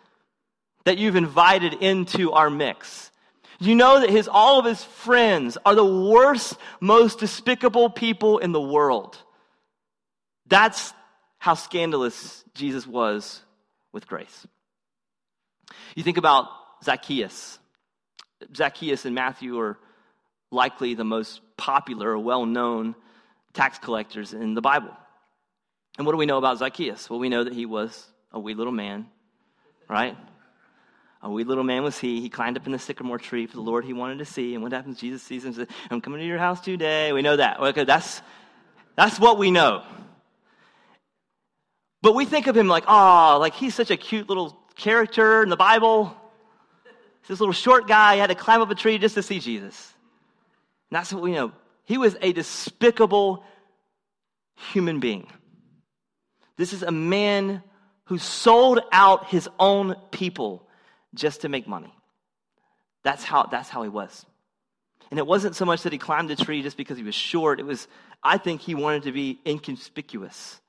that 0.84 0.98
you've 0.98 1.16
invited 1.16 1.74
into 1.74 2.32
our 2.32 2.50
mix. 2.50 3.10
You 3.60 3.74
know 3.74 4.00
that 4.00 4.10
his, 4.10 4.28
all 4.28 4.58
of 4.58 4.64
his 4.64 4.82
friends 4.82 5.56
are 5.64 5.74
the 5.74 5.84
worst, 5.84 6.56
most 6.80 7.18
despicable 7.18 7.90
people 7.90 8.38
in 8.38 8.52
the 8.52 8.60
world. 8.60 9.16
That's 10.46 10.92
how 11.38 11.54
scandalous 11.54 12.44
Jesus 12.54 12.86
was 12.86 13.42
with 13.92 14.06
grace. 14.06 14.46
You 15.94 16.02
think 16.02 16.16
about 16.16 16.48
Zacchaeus. 16.84 17.58
Zacchaeus 18.54 19.04
and 19.04 19.14
Matthew 19.14 19.58
are 19.58 19.78
likely 20.50 20.94
the 20.94 21.04
most 21.04 21.40
popular 21.56 22.10
or 22.10 22.18
well 22.18 22.46
known 22.46 22.94
tax 23.52 23.78
collectors 23.78 24.32
in 24.32 24.54
the 24.54 24.60
Bible. 24.60 24.96
And 25.96 26.06
what 26.06 26.12
do 26.12 26.18
we 26.18 26.26
know 26.26 26.38
about 26.38 26.58
Zacchaeus? 26.58 27.10
Well, 27.10 27.18
we 27.18 27.28
know 27.28 27.44
that 27.44 27.52
he 27.52 27.66
was 27.66 28.06
a 28.32 28.38
wee 28.38 28.54
little 28.54 28.72
man, 28.72 29.06
right? 29.88 30.16
A 31.20 31.30
wee 31.30 31.42
little 31.42 31.64
man 31.64 31.82
was 31.82 31.98
he. 31.98 32.20
He 32.20 32.28
climbed 32.28 32.56
up 32.56 32.66
in 32.66 32.72
the 32.72 32.78
sycamore 32.78 33.18
tree 33.18 33.46
for 33.46 33.56
the 33.56 33.62
Lord 33.62 33.84
he 33.84 33.92
wanted 33.92 34.18
to 34.18 34.24
see. 34.24 34.54
And 34.54 34.62
what 34.62 34.72
happens? 34.72 35.00
Jesus 35.00 35.22
sees 35.22 35.42
him 35.42 35.48
and 35.48 35.56
says, 35.56 35.66
I'm 35.90 36.00
coming 36.00 36.20
to 36.20 36.26
your 36.26 36.38
house 36.38 36.60
today. 36.60 37.12
We 37.12 37.22
know 37.22 37.36
that. 37.36 37.58
Okay, 37.58 37.82
that's, 37.82 38.22
that's 38.94 39.18
what 39.18 39.38
we 39.38 39.50
know. 39.50 39.82
But 42.00 42.14
we 42.14 42.24
think 42.24 42.46
of 42.46 42.56
him 42.56 42.68
like, 42.68 42.84
oh, 42.86 43.38
like 43.40 43.54
he's 43.54 43.74
such 43.74 43.90
a 43.90 43.96
cute 43.96 44.28
little 44.28 44.56
character 44.78 45.42
in 45.42 45.50
the 45.50 45.56
Bible. 45.56 46.16
This 47.26 47.40
little 47.40 47.52
short 47.52 47.86
guy 47.86 48.16
had 48.16 48.28
to 48.28 48.34
climb 48.34 48.62
up 48.62 48.70
a 48.70 48.74
tree 48.74 48.96
just 48.96 49.14
to 49.16 49.22
see 49.22 49.38
Jesus. 49.38 49.92
And 50.90 50.96
that's 50.96 51.12
what 51.12 51.22
we 51.22 51.32
know. 51.32 51.52
He 51.84 51.98
was 51.98 52.16
a 52.22 52.32
despicable 52.32 53.44
human 54.72 55.00
being. 55.00 55.26
This 56.56 56.72
is 56.72 56.82
a 56.82 56.90
man 56.90 57.62
who 58.04 58.16
sold 58.16 58.80
out 58.90 59.26
his 59.28 59.48
own 59.58 59.94
people 60.10 60.66
just 61.14 61.42
to 61.42 61.50
make 61.50 61.68
money. 61.68 61.92
That's 63.04 63.22
how, 63.22 63.44
that's 63.44 63.68
how 63.68 63.82
he 63.82 63.88
was. 63.90 64.24
And 65.10 65.18
it 65.18 65.26
wasn't 65.26 65.56
so 65.56 65.64
much 65.64 65.82
that 65.82 65.92
he 65.92 65.98
climbed 65.98 66.30
the 66.30 66.36
tree 66.36 66.62
just 66.62 66.76
because 66.76 66.96
he 66.96 67.04
was 67.04 67.14
short. 67.14 67.60
It 67.60 67.66
was, 67.66 67.86
I 68.22 68.38
think 68.38 68.60
he 68.60 68.74
wanted 68.74 69.04
to 69.04 69.12
be 69.12 69.38
inconspicuous. 69.46 70.60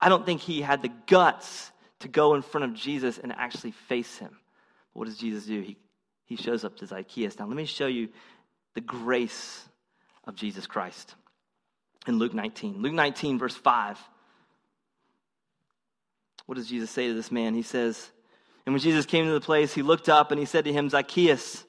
I 0.00 0.08
don't 0.08 0.26
think 0.26 0.40
he 0.40 0.60
had 0.60 0.82
the 0.82 0.90
guts 1.06 1.72
to 2.02 2.08
go 2.08 2.34
in 2.34 2.42
front 2.42 2.64
of 2.64 2.74
Jesus 2.74 3.18
and 3.18 3.32
actually 3.32 3.72
face 3.72 4.18
him. 4.18 4.36
What 4.92 5.06
does 5.06 5.16
Jesus 5.16 5.46
do? 5.46 5.60
He, 5.60 5.76
he 6.24 6.36
shows 6.36 6.64
up 6.64 6.76
to 6.78 6.86
Zacchaeus. 6.86 7.38
Now, 7.38 7.46
let 7.46 7.56
me 7.56 7.64
show 7.64 7.86
you 7.86 8.08
the 8.74 8.80
grace 8.80 9.64
of 10.24 10.34
Jesus 10.34 10.66
Christ 10.66 11.14
in 12.06 12.18
Luke 12.18 12.34
19. 12.34 12.82
Luke 12.82 12.92
19, 12.92 13.38
verse 13.38 13.56
5. 13.56 13.98
What 16.46 16.56
does 16.56 16.68
Jesus 16.68 16.90
say 16.90 17.08
to 17.08 17.14
this 17.14 17.30
man? 17.30 17.54
He 17.54 17.62
says, 17.62 18.10
And 18.66 18.74
when 18.74 18.80
Jesus 18.80 19.06
came 19.06 19.26
to 19.26 19.32
the 19.32 19.40
place, 19.40 19.72
he 19.72 19.82
looked 19.82 20.08
up 20.08 20.30
and 20.30 20.38
he 20.38 20.46
said 20.46 20.64
to 20.64 20.72
him, 20.72 20.90
Zacchaeus, 20.90 21.64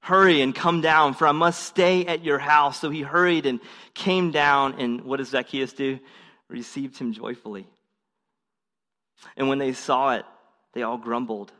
hurry 0.00 0.40
and 0.40 0.54
come 0.54 0.80
down, 0.80 1.14
for 1.14 1.26
I 1.26 1.32
must 1.32 1.62
stay 1.62 2.06
at 2.06 2.24
your 2.24 2.38
house. 2.38 2.80
So 2.80 2.90
he 2.90 3.02
hurried 3.02 3.46
and 3.46 3.60
came 3.94 4.30
down. 4.30 4.80
And 4.80 5.02
what 5.02 5.18
does 5.18 5.28
Zacchaeus 5.28 5.72
do? 5.72 5.98
Received 6.48 6.98
him 6.98 7.12
joyfully. 7.12 7.66
And 9.36 9.48
when 9.48 9.58
they 9.58 9.72
saw 9.72 10.14
it, 10.14 10.24
they 10.72 10.82
all 10.82 10.98
grumbled. 10.98 11.52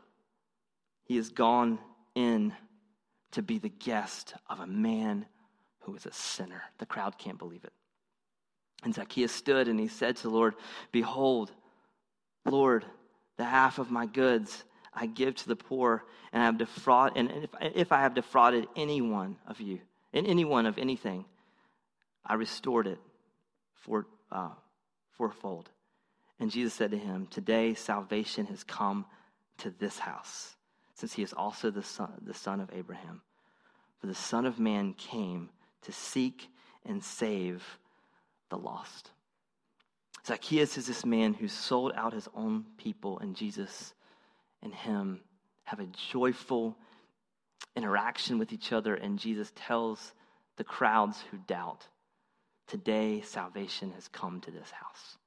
He 1.03 1.17
has 1.17 1.29
gone 1.29 1.79
in 2.15 2.53
to 3.31 3.41
be 3.41 3.59
the 3.59 3.69
guest 3.69 4.33
of 4.49 4.59
a 4.59 4.67
man 4.67 5.25
who 5.81 5.95
is 5.95 6.05
a 6.05 6.13
sinner. 6.13 6.63
The 6.79 6.85
crowd 6.85 7.17
can't 7.17 7.37
believe 7.37 7.63
it. 7.63 7.73
And 8.83 8.93
Zacchaeus 8.93 9.31
stood 9.31 9.67
and 9.67 9.79
he 9.79 9.87
said 9.87 10.15
to 10.17 10.23
the 10.23 10.29
Lord, 10.29 10.55
Behold, 10.91 11.51
Lord, 12.45 12.85
the 13.37 13.45
half 13.45 13.79
of 13.79 13.91
my 13.91 14.05
goods 14.05 14.63
I 14.93 15.07
give 15.07 15.35
to 15.35 15.47
the 15.49 15.55
poor, 15.55 16.05
and 16.31 16.41
I 16.41 16.45
have 16.45 16.57
defraud, 16.57 17.13
and 17.17 17.29
if, 17.29 17.49
if 17.61 17.91
I 17.91 17.99
have 17.99 18.13
defrauded 18.13 18.67
anyone 18.77 19.35
of 19.45 19.59
you, 19.59 19.81
in 20.13 20.25
anyone 20.25 20.65
of 20.65 20.77
anything, 20.77 21.25
I 22.25 22.35
restored 22.35 22.87
it 22.87 22.99
for, 23.73 24.07
uh, 24.31 24.51
fourfold. 25.17 25.69
And 26.39 26.51
Jesus 26.51 26.73
said 26.73 26.91
to 26.91 26.97
him, 26.97 27.27
Today 27.27 27.73
salvation 27.73 28.45
has 28.47 28.63
come 28.63 29.05
to 29.59 29.69
this 29.69 29.99
house, 29.99 30.55
since 30.93 31.13
he 31.13 31.23
is 31.23 31.33
also 31.33 31.71
the 31.71 31.83
son, 31.83 32.11
the 32.21 32.33
son 32.33 32.59
of 32.59 32.69
Abraham. 32.73 33.21
For 33.99 34.07
the 34.07 34.15
Son 34.15 34.45
of 34.45 34.59
Man 34.59 34.93
came 34.93 35.49
to 35.83 35.91
seek 35.91 36.49
and 36.85 37.03
save 37.03 37.63
the 38.49 38.57
lost. 38.57 39.11
Zacchaeus 40.25 40.77
is 40.77 40.87
this 40.87 41.05
man 41.05 41.33
who 41.33 41.47
sold 41.47 41.93
out 41.95 42.13
his 42.13 42.27
own 42.35 42.65
people, 42.77 43.19
and 43.19 43.35
Jesus 43.35 43.93
and 44.61 44.73
him 44.73 45.21
have 45.63 45.79
a 45.79 45.87
joyful 46.11 46.75
interaction 47.75 48.37
with 48.37 48.51
each 48.51 48.71
other, 48.71 48.95
and 48.95 49.19
Jesus 49.19 49.51
tells 49.55 50.13
the 50.57 50.63
crowds 50.63 51.23
who 51.31 51.37
doubt, 51.37 51.87
Today 52.67 53.21
salvation 53.21 53.91
has 53.91 54.07
come 54.07 54.41
to 54.41 54.51
this 54.51 54.71
house. 54.71 55.17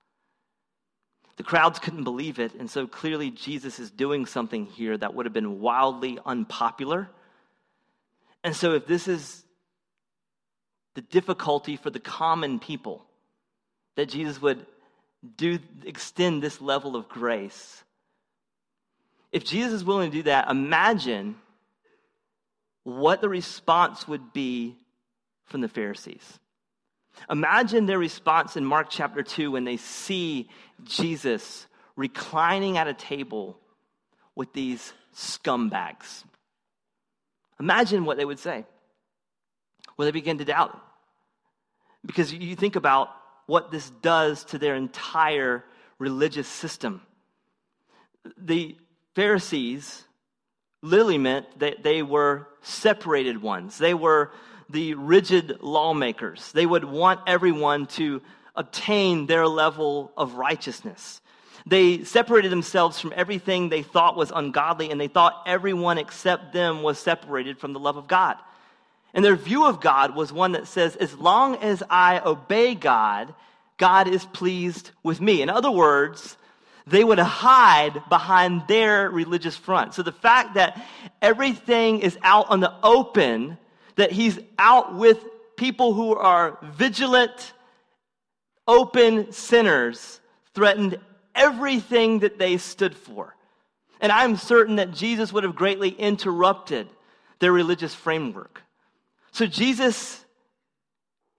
The 1.38 1.44
crowds 1.44 1.78
couldn't 1.78 2.02
believe 2.02 2.40
it, 2.40 2.54
and 2.54 2.68
so 2.68 2.88
clearly 2.88 3.30
Jesus 3.30 3.78
is 3.78 3.92
doing 3.92 4.26
something 4.26 4.66
here 4.66 4.98
that 4.98 5.14
would 5.14 5.24
have 5.24 5.32
been 5.32 5.60
wildly 5.60 6.18
unpopular. 6.26 7.08
And 8.42 8.54
so, 8.54 8.72
if 8.72 8.88
this 8.88 9.06
is 9.06 9.44
the 10.94 11.00
difficulty 11.00 11.76
for 11.76 11.90
the 11.90 12.00
common 12.00 12.58
people, 12.58 13.06
that 13.94 14.08
Jesus 14.08 14.42
would 14.42 14.66
do 15.36 15.60
extend 15.84 16.42
this 16.42 16.60
level 16.60 16.96
of 16.96 17.08
grace. 17.08 17.84
If 19.30 19.44
Jesus 19.44 19.74
is 19.74 19.84
willing 19.84 20.10
to 20.10 20.16
do 20.16 20.22
that, 20.24 20.50
imagine 20.50 21.36
what 22.82 23.20
the 23.20 23.28
response 23.28 24.08
would 24.08 24.32
be 24.32 24.76
from 25.44 25.60
the 25.60 25.68
Pharisees. 25.68 26.40
Imagine 27.30 27.86
their 27.86 27.98
response 27.98 28.56
in 28.56 28.64
Mark 28.64 28.88
chapter 28.90 29.22
2 29.22 29.50
when 29.50 29.64
they 29.64 29.76
see 29.76 30.48
Jesus 30.84 31.66
reclining 31.96 32.78
at 32.78 32.88
a 32.88 32.94
table 32.94 33.58
with 34.34 34.52
these 34.52 34.92
scumbags. 35.14 36.24
Imagine 37.60 38.04
what 38.04 38.16
they 38.16 38.24
would 38.24 38.38
say. 38.38 38.64
Well, 39.96 40.06
they 40.06 40.12
begin 40.12 40.38
to 40.38 40.44
doubt. 40.44 40.78
Because 42.06 42.32
you 42.32 42.54
think 42.54 42.76
about 42.76 43.10
what 43.46 43.70
this 43.70 43.90
does 44.02 44.44
to 44.44 44.58
their 44.58 44.76
entire 44.76 45.64
religious 45.98 46.46
system. 46.46 47.02
The 48.36 48.76
Pharisees 49.14 50.04
literally 50.82 51.18
meant 51.18 51.58
that 51.58 51.82
they 51.82 52.02
were 52.02 52.46
separated 52.62 53.42
ones. 53.42 53.78
They 53.78 53.94
were 53.94 54.30
the 54.70 54.94
rigid 54.94 55.58
lawmakers. 55.62 56.52
They 56.52 56.66
would 56.66 56.84
want 56.84 57.20
everyone 57.26 57.86
to 57.86 58.22
obtain 58.54 59.26
their 59.26 59.46
level 59.46 60.12
of 60.16 60.34
righteousness. 60.34 61.20
They 61.66 62.04
separated 62.04 62.50
themselves 62.50 62.98
from 62.98 63.12
everything 63.14 63.68
they 63.68 63.82
thought 63.82 64.16
was 64.16 64.32
ungodly, 64.34 64.90
and 64.90 65.00
they 65.00 65.08
thought 65.08 65.42
everyone 65.46 65.98
except 65.98 66.52
them 66.52 66.82
was 66.82 66.98
separated 66.98 67.58
from 67.58 67.72
the 67.72 67.80
love 67.80 67.96
of 67.96 68.08
God. 68.08 68.36
And 69.14 69.24
their 69.24 69.36
view 69.36 69.64
of 69.64 69.80
God 69.80 70.14
was 70.14 70.32
one 70.32 70.52
that 70.52 70.66
says, 70.66 70.96
as 70.96 71.16
long 71.16 71.56
as 71.56 71.82
I 71.88 72.20
obey 72.24 72.74
God, 72.74 73.34
God 73.76 74.08
is 74.08 74.24
pleased 74.24 74.90
with 75.02 75.20
me. 75.20 75.40
In 75.40 75.48
other 75.48 75.70
words, 75.70 76.36
they 76.86 77.04
would 77.04 77.18
hide 77.18 78.02
behind 78.08 78.66
their 78.66 79.10
religious 79.10 79.56
front. 79.56 79.94
So 79.94 80.02
the 80.02 80.12
fact 80.12 80.54
that 80.54 80.84
everything 81.20 82.00
is 82.00 82.18
out 82.22 82.50
on 82.50 82.60
the 82.60 82.72
open, 82.82 83.58
that 83.98 84.12
he's 84.12 84.38
out 84.58 84.94
with 84.94 85.18
people 85.56 85.92
who 85.92 86.14
are 86.14 86.56
vigilant, 86.62 87.52
open 88.68 89.32
sinners, 89.32 90.20
threatened 90.54 90.98
everything 91.34 92.20
that 92.20 92.38
they 92.38 92.58
stood 92.58 92.94
for. 92.94 93.34
And 94.00 94.12
I'm 94.12 94.36
certain 94.36 94.76
that 94.76 94.92
Jesus 94.92 95.32
would 95.32 95.42
have 95.42 95.56
greatly 95.56 95.88
interrupted 95.88 96.86
their 97.40 97.50
religious 97.50 97.92
framework. 97.92 98.62
So 99.32 99.46
Jesus 99.46 100.24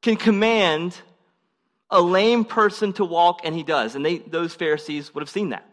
can 0.01 0.17
command 0.17 0.97
a 1.89 2.01
lame 2.01 2.43
person 2.43 2.91
to 2.93 3.05
walk, 3.05 3.39
and 3.45 3.55
he 3.55 3.63
does. 3.63 3.95
And 3.95 4.05
they, 4.05 4.17
those 4.17 4.53
Pharisees 4.53 5.15
would 5.15 5.21
have 5.21 5.29
seen 5.29 5.49
that. 5.49 5.65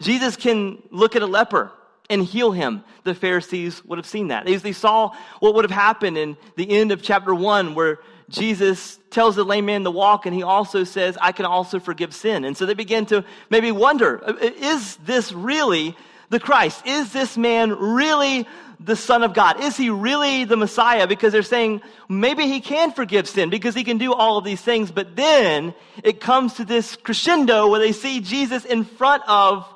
Jesus 0.00 0.34
can 0.34 0.82
look 0.90 1.14
at 1.14 1.22
a 1.22 1.26
leper 1.26 1.70
and 2.08 2.22
heal 2.22 2.52
him. 2.52 2.84
The 3.04 3.14
Pharisees 3.14 3.84
would 3.84 3.98
have 3.98 4.06
seen 4.06 4.28
that. 4.28 4.46
They, 4.46 4.72
saw 4.72 5.14
what 5.40 5.54
would 5.54 5.64
have 5.64 5.70
happened 5.70 6.18
in 6.18 6.36
the 6.56 6.70
end 6.70 6.92
of 6.92 7.02
chapter 7.02 7.34
1, 7.34 7.74
where 7.74 7.98
Jesus 8.28 8.98
tells 9.10 9.36
the 9.36 9.44
lame 9.44 9.66
man 9.66 9.84
to 9.84 9.90
walk, 9.90 10.26
and 10.26 10.34
he 10.34 10.42
also 10.42 10.84
says, 10.84 11.16
I 11.20 11.32
can 11.32 11.46
also 11.46 11.78
forgive 11.78 12.14
sin. 12.14 12.44
And 12.44 12.56
so 12.56 12.66
they 12.66 12.74
begin 12.74 13.06
to 13.06 13.24
maybe 13.50 13.70
wonder 13.70 14.22
uh, 14.24 14.32
uh, 14.32 14.50
is 14.56 14.96
this 14.96 15.32
really 15.32 15.96
the 16.28 16.40
Christ? 16.40 16.84
Is 16.86 17.12
this 17.12 17.36
man 17.36 17.70
really 17.70 18.46
the 18.80 18.96
Son 18.96 19.22
of 19.22 19.32
God? 19.32 19.60
Is 19.60 19.76
he 19.76 19.90
really 19.90 20.44
the 20.44 20.56
Messiah? 20.56 21.06
Because 21.06 21.32
they're 21.32 21.42
saying 21.42 21.82
maybe 22.08 22.46
he 22.46 22.60
can 22.60 22.92
forgive 22.92 23.28
sin 23.28 23.48
because 23.48 23.74
he 23.74 23.84
can 23.84 23.98
do 23.98 24.12
all 24.12 24.38
of 24.38 24.44
these 24.44 24.60
things. 24.60 24.90
But 24.90 25.14
then 25.14 25.72
it 26.02 26.20
comes 26.20 26.54
to 26.54 26.64
this 26.64 26.96
crescendo 26.96 27.68
where 27.70 27.80
they 27.80 27.92
see 27.92 28.20
Jesus 28.20 28.64
in 28.64 28.84
front 28.84 29.22
of 29.28 29.72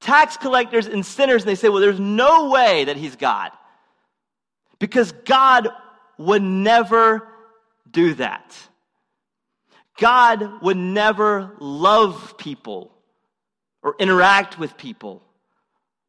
tax 0.00 0.36
collectors 0.36 0.86
and 0.86 1.04
sinners, 1.04 1.42
and 1.42 1.48
they 1.48 1.54
say, 1.54 1.68
well, 1.68 1.80
there's 1.80 2.00
no 2.00 2.50
way 2.50 2.84
that 2.84 2.96
he's 2.96 3.16
God. 3.16 3.50
Because 4.78 5.12
God 5.12 5.68
would 6.18 6.42
never 6.42 7.26
do 7.90 8.14
that. 8.14 8.56
God 9.98 10.62
would 10.62 10.78
never 10.78 11.54
love 11.60 12.36
people 12.38 12.90
or 13.82 13.94
interact 13.98 14.58
with 14.58 14.76
people 14.76 15.22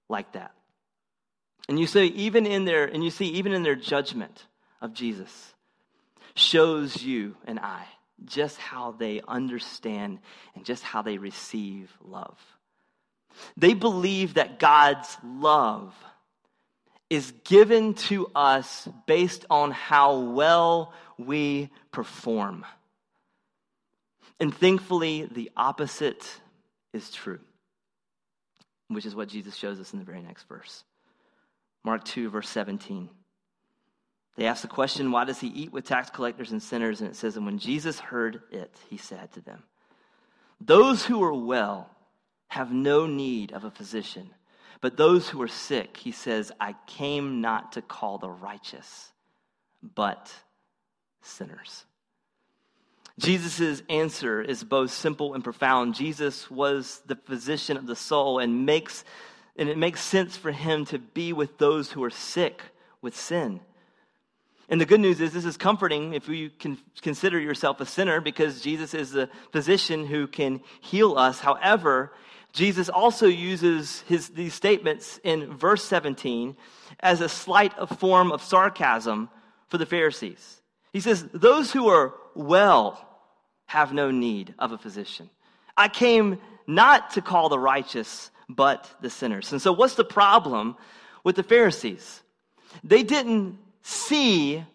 like 0.07 0.31
that. 0.33 0.53
And 1.67 1.79
you 1.79 1.87
see, 1.87 2.05
even 2.07 2.45
in 2.45 2.65
their, 2.65 2.85
and 2.85 3.03
you 3.03 3.11
see, 3.11 3.27
even 3.27 3.53
in 3.53 3.63
their 3.63 3.75
judgment 3.75 4.45
of 4.81 4.93
Jesus, 4.93 5.53
shows 6.35 7.01
you 7.03 7.35
and 7.45 7.59
I 7.59 7.85
just 8.25 8.57
how 8.57 8.91
they 8.91 9.21
understand 9.27 10.19
and 10.55 10.65
just 10.65 10.83
how 10.83 11.01
they 11.01 11.17
receive 11.17 11.91
love. 12.03 12.37
They 13.57 13.73
believe 13.73 14.35
that 14.35 14.59
God's 14.59 15.17
love 15.23 15.93
is 17.09 17.31
given 17.43 17.93
to 17.93 18.27
us 18.33 18.87
based 19.05 19.45
on 19.49 19.71
how 19.71 20.19
well 20.19 20.93
we 21.17 21.69
perform. 21.91 22.65
And 24.39 24.55
thankfully, 24.55 25.27
the 25.29 25.51
opposite 25.55 26.25
is 26.93 27.11
true 27.11 27.39
which 28.93 29.05
is 29.05 29.15
what 29.15 29.29
Jesus 29.29 29.55
shows 29.55 29.79
us 29.79 29.93
in 29.93 29.99
the 29.99 30.05
very 30.05 30.21
next 30.21 30.47
verse. 30.47 30.83
Mark 31.83 32.03
2, 32.03 32.29
verse 32.29 32.49
17. 32.49 33.09
They 34.37 34.45
ask 34.45 34.61
the 34.61 34.67
question, 34.67 35.11
Why 35.11 35.25
does 35.25 35.39
he 35.39 35.47
eat 35.47 35.71
with 35.71 35.85
tax 35.85 36.09
collectors 36.09 36.51
and 36.51 36.61
sinners? 36.61 37.01
And 37.01 37.09
it 37.09 37.15
says, 37.15 37.35
And 37.35 37.45
when 37.45 37.59
Jesus 37.59 37.99
heard 37.99 38.41
it, 38.51 38.75
he 38.89 38.97
said 38.97 39.31
to 39.33 39.41
them, 39.41 39.63
Those 40.59 41.05
who 41.05 41.23
are 41.23 41.33
well 41.33 41.89
have 42.51 42.73
no 42.73 43.05
need 43.05 43.53
of 43.53 43.63
a 43.63 43.71
physician, 43.71 44.29
but 44.81 44.97
those 44.97 45.29
who 45.29 45.41
are 45.41 45.47
sick, 45.47 45.95
he 45.95 46.11
says, 46.11 46.51
I 46.59 46.75
came 46.85 47.39
not 47.39 47.71
to 47.73 47.81
call 47.81 48.17
the 48.17 48.29
righteous, 48.29 49.13
but 49.81 50.33
sinners. 51.21 51.85
Jesus' 53.17 53.81
answer 53.87 54.41
is 54.41 54.65
both 54.65 54.91
simple 54.91 55.33
and 55.33 55.41
profound. 55.41 55.95
Jesus 55.95 56.51
was 56.51 57.01
the 57.05 57.15
physician 57.15 57.77
of 57.77 57.87
the 57.87 57.95
soul 57.95 58.39
and 58.39 58.65
makes 58.65 59.05
and 59.55 59.69
it 59.69 59.77
makes 59.77 60.01
sense 60.01 60.35
for 60.35 60.51
him 60.51 60.83
to 60.85 60.99
be 60.99 61.31
with 61.31 61.57
those 61.57 61.91
who 61.91 62.03
are 62.03 62.09
sick 62.09 62.61
with 63.01 63.15
sin. 63.15 63.61
And 64.67 64.79
the 64.79 64.85
good 64.85 65.01
news 65.01 65.19
is, 65.21 65.33
this 65.33 65.45
is 65.45 65.57
comforting 65.57 66.13
if 66.13 66.27
you 66.29 66.49
can 66.49 66.77
consider 67.01 67.39
yourself 67.39 67.81
a 67.81 67.85
sinner 67.85 68.21
because 68.21 68.61
Jesus 68.61 68.93
is 68.93 69.11
the 69.11 69.29
physician 69.51 70.05
who 70.05 70.27
can 70.27 70.61
heal 70.79 71.17
us. 71.17 71.41
However, 71.41 72.13
Jesus 72.53 72.89
also 72.89 73.27
uses 73.27 74.01
his, 74.07 74.29
these 74.29 74.53
statements 74.53 75.19
in 75.23 75.55
verse 75.55 75.83
17 75.83 76.55
as 76.99 77.21
a 77.21 77.29
slight 77.29 77.73
form 77.97 78.31
of 78.31 78.43
sarcasm 78.43 79.29
for 79.69 79.77
the 79.77 79.85
Pharisees. 79.85 80.61
He 80.91 80.99
says, 80.99 81.25
Those 81.33 81.71
who 81.71 81.87
are 81.87 82.13
well 82.35 83.07
have 83.67 83.93
no 83.93 84.11
need 84.11 84.53
of 84.59 84.73
a 84.73 84.77
physician. 84.77 85.29
I 85.77 85.87
came 85.87 86.39
not 86.67 87.11
to 87.11 87.21
call 87.21 87.47
the 87.47 87.59
righteous, 87.59 88.31
but 88.49 88.93
the 89.01 89.09
sinners. 89.09 89.53
And 89.53 89.61
so, 89.61 89.71
what's 89.71 89.95
the 89.95 90.03
problem 90.03 90.75
with 91.23 91.37
the 91.37 91.43
Pharisees? 91.43 92.21
They 92.83 93.03
didn't 93.03 93.57
see 93.81 94.65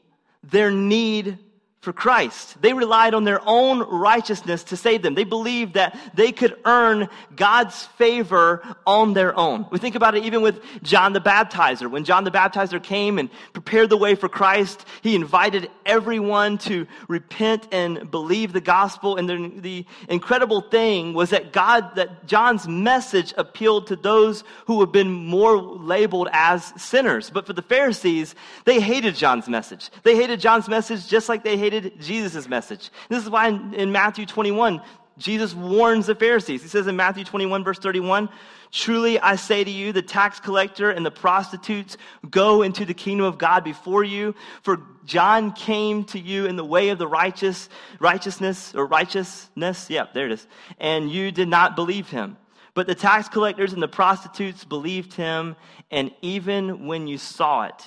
their 0.43 0.71
need 0.71 1.39
for 1.87 1.93
Christ. 1.93 2.61
They 2.61 2.73
relied 2.73 3.15
on 3.15 3.23
their 3.23 3.41
own 3.47 3.79
righteousness 3.79 4.65
to 4.65 4.77
save 4.77 5.03
them. 5.03 5.15
They 5.15 5.23
believed 5.23 5.75
that 5.75 5.97
they 6.15 6.33
could 6.33 6.59
earn 6.65 7.09
God's 7.37 7.85
favor 7.97 8.61
on 8.85 9.15
their 9.15 9.39
own. 9.39 9.67
We 9.71 9.79
think 9.79 9.95
about 9.95 10.17
it 10.17 10.25
even 10.25 10.43
with 10.43 10.61
John 10.83 11.13
the 11.13 11.21
Baptizer. 11.21 11.89
When 11.89 12.03
John 12.03 12.25
the 12.25 12.33
Baptizer 12.33 12.83
came 12.83 13.21
and 13.21 13.31
prepared 13.53 13.89
the 13.89 13.97
way 13.97 14.17
for 14.17 14.29
Christ, 14.29 14.85
he 15.01 15.15
invited 15.15 15.71
everyone 15.85 16.59
to 16.59 16.89
repent 17.07 17.69
and 17.71 18.11
believe 18.11 18.53
the 18.53 18.61
gospel. 18.61 19.15
And 19.15 19.29
the, 19.29 19.61
the 19.61 19.87
incredible 20.09 20.63
thing 20.63 21.15
was 21.15 21.31
that 21.31 21.53
God, 21.53 21.95
that 21.95 22.27
John's 22.27 22.67
message 22.67 23.33
appealed 23.39 23.87
to 23.87 23.95
those 23.95 24.43
who 24.67 24.81
have 24.81 24.91
been 24.91 25.13
more 25.13 25.57
labeled 25.57 26.31
as 26.33 26.65
sinners. 26.83 27.31
But 27.31 27.47
for 27.47 27.53
the 27.53 27.63
Pharisees, 27.63 28.35
they 28.65 28.81
hated 28.81 29.15
John's 29.15 29.49
message. 29.49 29.89
They 30.03 30.17
hated 30.17 30.41
John's 30.41 30.69
message 30.69 31.07
just 31.07 31.29
like 31.29 31.45
they 31.45 31.57
hated 31.57 31.76
hated 31.77 32.01
Jesus' 32.01 32.49
message. 32.49 32.91
This 33.09 33.23
is 33.23 33.31
why 33.31 33.49
in, 33.49 33.75
in 33.75 33.93
Matthew 33.93 34.27
21, 34.27 34.81
Jesus 35.19 35.55
warns 35.55 36.07
the 36.07 36.15
Pharisees. 36.15 36.63
He 36.63 36.69
says 36.69 36.87
in 36.87 36.97
Matthew 36.97 37.25
21, 37.25 37.65
verse 37.65 37.79
31, 37.79 38.29
Truly 38.71 39.19
I 39.19 39.37
say 39.37 39.65
to 39.65 39.71
you, 39.71 39.93
the 39.93 40.03
tax 40.03 40.41
collector 40.41 40.91
and 40.91 41.07
the 41.07 41.11
prostitutes 41.11 41.97
go 42.29 42.63
into 42.63 42.85
the 42.85 42.95
kingdom 42.95 43.25
of 43.25 43.39
God 43.39 43.65
before 43.65 44.05
you. 44.05 44.35
For 44.63 44.83
John 45.05 45.53
came 45.53 46.05
to 46.07 46.19
you 46.19 46.47
in 46.47 46.57
the 46.57 46.65
way 46.65 46.91
of 46.91 46.99
the 46.99 47.07
righteous, 47.07 47.69
righteousness, 48.01 48.75
or 48.75 48.87
righteousness. 48.87 49.89
Yeah, 49.89 50.07
there 50.13 50.27
it 50.27 50.33
is. 50.33 50.47
And 50.79 51.11
you 51.11 51.31
did 51.31 51.49
not 51.49 51.77
believe 51.77 52.11
him. 52.11 52.37
But 52.75 52.87
the 52.87 52.95
tax 52.95 53.29
collectors 53.29 53.73
and 53.73 53.83
the 53.83 53.89
prostitutes 53.89 54.65
believed 54.65 55.15
him. 55.15 55.57
And 55.91 56.11
even 56.21 56.87
when 56.87 57.07
you 57.07 57.17
saw 57.17 57.65
it, 57.65 57.87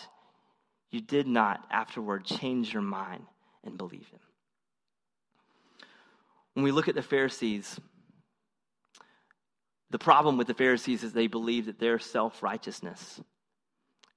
you 0.90 1.02
did 1.02 1.28
not 1.28 1.64
afterward 1.70 2.26
change 2.26 2.74
your 2.74 2.82
mind 2.82 3.24
and 3.66 3.78
believe 3.78 4.08
him. 4.10 4.20
When 6.54 6.64
we 6.64 6.72
look 6.72 6.88
at 6.88 6.96
the 6.96 7.02
Pharisees, 7.02 7.80
the 9.90 10.00
problem 10.00 10.38
with 10.38 10.48
the 10.48 10.54
Pharisees 10.54 11.04
is 11.04 11.14
they 11.14 11.28
believe 11.28 11.66
that 11.66 11.80
their 11.80 12.00
self 12.00 12.44
righteousness 12.44 13.22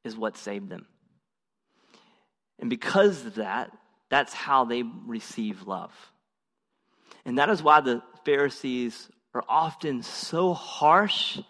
is 0.04 0.16
what 0.16 0.36
saved 0.36 0.68
them. 0.68 0.86
And 2.58 2.68
because 2.68 3.24
of 3.24 3.36
that, 3.36 3.70
that's 4.10 4.32
how 4.32 4.64
they 4.64 4.82
receive 4.82 5.66
love. 5.66 5.92
And 7.24 7.38
that 7.38 7.48
is 7.48 7.62
why 7.62 7.80
the 7.80 8.02
Pharisees 8.24 9.08
are 9.34 9.44
often 9.48 10.02
so 10.02 10.52
harsh 10.52 11.40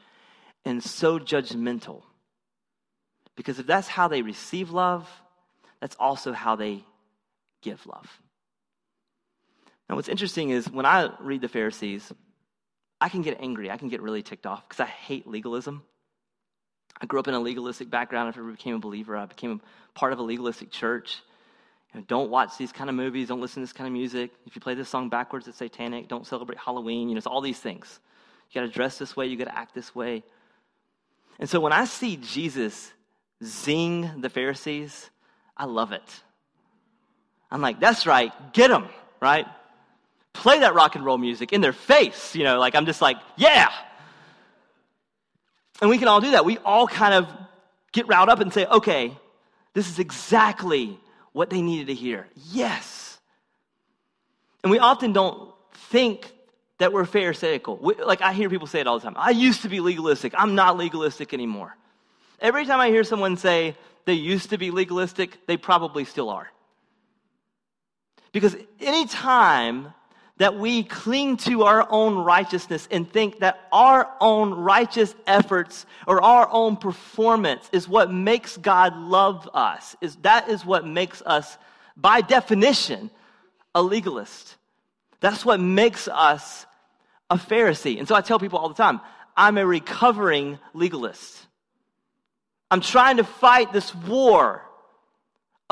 and 0.65 0.83
so 0.83 1.19
judgmental. 1.19 2.03
Because 3.37 3.59
if 3.59 3.67
that's 3.67 3.89
how 3.89 4.09
they 4.09 4.23
receive 4.23 4.71
love, 4.71 5.09
that's 5.81 5.97
also 5.99 6.33
how 6.33 6.55
they 6.55 6.85
give 7.63 7.85
love. 7.87 8.21
Now, 9.89 9.97
what's 9.97 10.09
interesting 10.09 10.51
is 10.51 10.71
when 10.71 10.87
I 10.87 11.11
read 11.21 11.41
the 11.41 11.49
Pharisees, 11.49 12.13
I 13.01 13.09
can 13.09 13.23
get 13.23 13.39
angry. 13.41 13.71
I 13.71 13.77
can 13.77 13.89
get 13.89 14.01
really 14.01 14.23
ticked 14.23 14.47
off 14.47 14.69
because 14.69 14.81
I 14.81 14.87
hate 14.87 15.27
legalism. 15.27 15.83
I 17.01 17.07
grew 17.07 17.19
up 17.19 17.27
in 17.27 17.35
a 17.35 17.41
legalistic 17.41 17.91
background. 17.91 18.29
After 18.29 18.47
I 18.47 18.53
became 18.53 18.77
a 18.77 18.79
believer, 18.79 19.17
I 19.17 19.27
became 19.27 19.61
a 19.61 19.99
part 19.99 20.13
of 20.13 20.19
a 20.19 20.23
legalistic 20.23 20.71
church. 20.71 21.21
You 21.93 22.01
know, 22.01 22.07
don't 22.07 22.31
watch 22.31 22.57
these 22.57 22.71
kind 22.73 22.89
of 22.89 22.97
movies. 22.97 23.29
Don't 23.29 23.41
listen 23.41 23.61
to 23.61 23.67
this 23.67 23.73
kind 23.73 23.87
of 23.87 23.93
music. 23.93 24.31
If 24.47 24.55
you 24.55 24.61
play 24.61 24.75
this 24.75 24.89
song 24.89 25.09
backwards, 25.09 25.49
it's 25.49 25.59
satanic. 25.59 26.09
Don't 26.09 26.27
celebrate 26.27 26.59
Halloween. 26.59 27.09
You 27.09 27.15
know, 27.15 27.19
it's 27.19 27.27
all 27.27 27.41
these 27.41 27.59
things. 27.59 28.01
You 28.51 28.61
got 28.61 28.67
to 28.67 28.73
dress 28.73 28.99
this 28.99 29.17
way. 29.17 29.27
You 29.27 29.37
got 29.37 29.47
to 29.47 29.59
act 29.59 29.75
this 29.75 29.95
way. 29.95 30.23
And 31.39 31.51
so 31.51 31.59
when 31.61 31.73
I 31.73 31.87
see 31.87 32.17
Jesus 32.17 32.93
zing 33.43 34.21
the 34.21 34.31
Pharisees, 34.31 35.11
I 35.57 35.65
love 35.65 35.93
it. 35.93 36.23
I'm 37.53 37.61
like, 37.61 37.79
that's 37.79 38.07
right, 38.07 38.33
get 38.55 38.69
them, 38.69 38.89
right? 39.21 39.47
Play 40.33 40.61
that 40.61 40.75
rock 40.75 40.97
and 40.97 41.05
roll 41.05 41.19
music 41.19 41.53
in 41.53 41.61
their 41.61 41.75
face, 41.75 42.35
you 42.35 42.45
know, 42.45 42.59
like 42.59 42.75
I'm 42.75 42.87
just 42.87 43.03
like, 43.03 43.19
yeah. 43.37 43.71
And 45.83 45.91
we 45.91 45.99
can 45.99 46.09
all 46.09 46.23
do 46.23 46.31
that. 46.31 46.47
We 46.47 46.57
all 46.59 46.89
kind 46.89 47.13
of 47.13 47.29
get 47.93 48.09
riled 48.09 48.31
up 48.31 48.41
and 48.41 48.51
say, 48.53 48.65
okay, 48.65 49.15
this 49.75 49.91
is 49.91 49.99
exactly 49.99 50.99
what 51.33 51.51
they 51.51 51.61
needed 51.61 51.89
to 51.89 51.95
hear. 51.95 52.27
Yes. 52.51 53.19
And 54.63 54.71
we 54.71 54.79
often 54.79 55.13
don't 55.13 55.53
think 55.91 56.33
that 56.79 56.95
we're 56.95 57.05
Pharisaical. 57.05 57.77
We, 57.77 57.95
like 57.97 58.23
I 58.23 58.33
hear 58.33 58.49
people 58.49 58.67
say 58.67 58.81
it 58.81 58.87
all 58.87 58.99
the 58.99 59.05
time. 59.05 59.17
I 59.19 59.31
used 59.31 59.61
to 59.63 59.69
be 59.69 59.81
legalistic. 59.81 60.33
I'm 60.39 60.55
not 60.55 60.79
legalistic 60.79 61.35
anymore. 61.35 61.77
Every 62.41 62.65
time 62.65 62.81
I 62.81 62.89
hear 62.89 63.05
someone 63.05 63.37
say 63.37 63.77
they 64.07 64.15
used 64.15 64.51
to 64.51 64.59
be 64.59 64.71
legalistic, 64.71 65.47
they 65.47 65.59
probably 65.59 66.07
still 66.07 66.31
are. 66.31 66.51
Because 68.33 68.57
anytime 68.81 69.93
that 70.39 70.59
we 70.59 70.83
cling 70.83 71.37
to 71.37 71.63
our 71.65 71.87
own 71.91 72.17
righteousness 72.17 72.89
and 72.91 73.11
think 73.11 73.41
that 73.41 73.69
our 73.71 74.11
own 74.21 74.55
righteous 74.55 75.15
efforts 75.27 75.87
or 76.07 76.23
our 76.23 76.49
own 76.51 76.77
performance 76.77 77.69
is 77.73 77.87
what 77.87 78.11
makes 78.11 78.57
God 78.57 78.97
love 78.97 79.49
us, 79.53 79.95
is 80.01 80.17
that 80.17 80.49
is 80.49 80.65
what 80.65 80.87
makes 80.87 81.23
us, 81.23 81.59
by 81.97 82.23
definition, 82.23 83.11
a 83.75 83.83
legalist. 83.83 84.57
That's 85.21 85.45
what 85.45 85.61
makes 85.61 86.09
us 86.09 86.67
a 87.31 87.37
Pharisee. 87.37 87.99
And 87.99 88.09
so 88.09 88.15
I 88.15 88.23
tell 88.23 88.39
people 88.39 88.59
all 88.59 88.69
the 88.69 88.75
time, 88.75 89.01
I'm 89.37 89.59
a 89.59 89.67
recovering 89.67 90.59
legalist. 90.75 91.47
I'm 92.71 92.81
trying 92.81 93.19
to 93.19 93.25
fight 93.25 93.73
this 93.73 93.95
war 93.95 94.63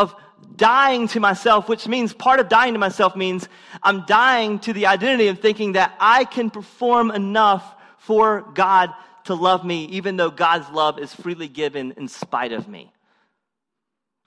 of 0.00 0.14
dying 0.56 1.08
to 1.08 1.20
myself, 1.20 1.68
which 1.68 1.86
means 1.86 2.12
part 2.12 2.40
of 2.40 2.48
dying 2.48 2.72
to 2.72 2.78
myself 2.78 3.14
means 3.14 3.48
I'm 3.82 4.06
dying 4.06 4.58
to 4.60 4.72
the 4.72 4.86
identity 4.86 5.28
of 5.28 5.38
thinking 5.38 5.72
that 5.72 5.94
I 6.00 6.24
can 6.24 6.50
perform 6.50 7.10
enough 7.10 7.74
for 7.98 8.42
God 8.54 8.90
to 9.24 9.34
love 9.34 9.64
me, 9.64 9.84
even 9.86 10.16
though 10.16 10.30
God's 10.30 10.68
love 10.70 10.98
is 10.98 11.14
freely 11.14 11.48
given 11.48 11.92
in 11.96 12.08
spite 12.08 12.52
of 12.52 12.66
me. 12.66 12.90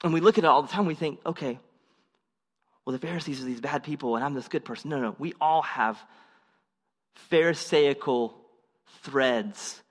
And 0.03 0.13
we 0.13 0.21
look 0.21 0.37
at 0.37 0.43
it 0.43 0.47
all 0.47 0.61
the 0.61 0.67
time, 0.67 0.85
we 0.85 0.95
think, 0.95 1.19
okay, 1.25 1.59
well, 2.85 2.93
the 2.93 2.99
Pharisees 2.99 3.41
are 3.41 3.45
these 3.45 3.61
bad 3.61 3.83
people, 3.83 4.15
and 4.15 4.23
I'm 4.23 4.33
this 4.33 4.47
good 4.47 4.65
person. 4.65 4.89
No, 4.89 4.99
no, 4.99 5.15
we 5.17 5.33
all 5.41 5.61
have 5.63 5.97
Pharisaical 7.15 8.33
threads 9.01 9.81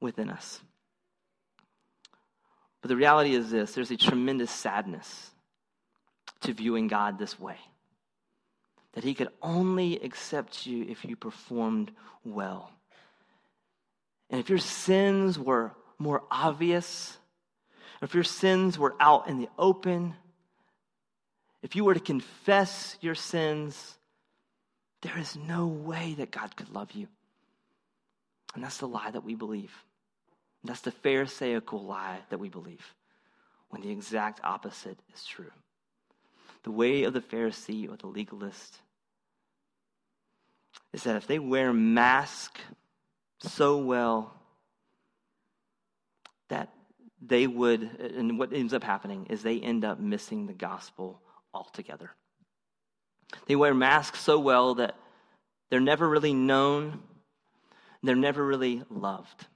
within 0.00 0.30
us. 0.30 0.60
But 2.82 2.88
the 2.88 2.96
reality 2.96 3.34
is 3.34 3.50
this 3.50 3.72
there's 3.72 3.90
a 3.90 3.96
tremendous 3.96 4.50
sadness 4.50 5.30
to 6.42 6.52
viewing 6.52 6.88
God 6.88 7.18
this 7.18 7.40
way. 7.40 7.56
That 8.92 9.04
He 9.04 9.14
could 9.14 9.28
only 9.40 9.98
accept 10.00 10.66
you 10.66 10.84
if 10.86 11.04
you 11.04 11.16
performed 11.16 11.90
well. 12.24 12.70
And 14.28 14.40
if 14.40 14.50
your 14.50 14.58
sins 14.58 15.38
were 15.38 15.72
more 15.98 16.22
obvious, 16.30 17.16
if 18.02 18.14
your 18.14 18.24
sins 18.24 18.78
were 18.78 18.94
out 18.98 19.28
in 19.28 19.38
the 19.38 19.48
open, 19.58 20.14
if 21.62 21.76
you 21.76 21.84
were 21.84 21.94
to 21.94 22.00
confess 22.00 22.96
your 23.00 23.14
sins, 23.14 23.96
there 25.02 25.16
is 25.18 25.36
no 25.36 25.66
way 25.66 26.14
that 26.18 26.30
God 26.30 26.56
could 26.56 26.70
love 26.70 26.92
you. 26.92 27.06
And 28.54 28.64
that's 28.64 28.78
the 28.78 28.88
lie 28.88 29.10
that 29.10 29.24
we 29.24 29.34
believe. 29.34 29.72
That's 30.64 30.80
the 30.80 30.92
Pharisaical 30.92 31.82
lie 31.82 32.20
that 32.30 32.38
we 32.38 32.48
believe, 32.48 32.94
when 33.70 33.82
the 33.82 33.90
exact 33.90 34.40
opposite 34.44 34.98
is 35.14 35.24
true 35.24 35.50
the 36.62 36.70
way 36.70 37.04
of 37.04 37.12
the 37.12 37.20
Pharisee 37.20 37.88
or 37.88 37.96
the 37.96 38.06
legalist 38.06 38.78
is 40.92 41.02
that 41.04 41.16
if 41.16 41.26
they 41.26 41.38
wear 41.38 41.72
mask 41.72 42.58
so 43.40 43.78
well 43.78 44.34
that 46.48 46.72
they 47.20 47.46
would, 47.46 47.82
and 47.82 48.38
what 48.38 48.52
ends 48.52 48.74
up 48.74 48.84
happening 48.84 49.26
is 49.30 49.42
they 49.42 49.58
end 49.58 49.84
up 49.84 49.98
missing 49.98 50.46
the 50.46 50.52
gospel 50.52 51.20
altogether. 51.54 52.10
They 53.46 53.56
wear 53.56 53.74
masks 53.74 54.20
so 54.20 54.38
well 54.38 54.74
that 54.76 54.96
they're 55.70 55.80
never 55.80 56.08
really 56.08 56.34
known, 56.34 57.00
they're 58.02 58.14
never 58.14 58.44
really 58.44 58.82
loved. 58.90 59.46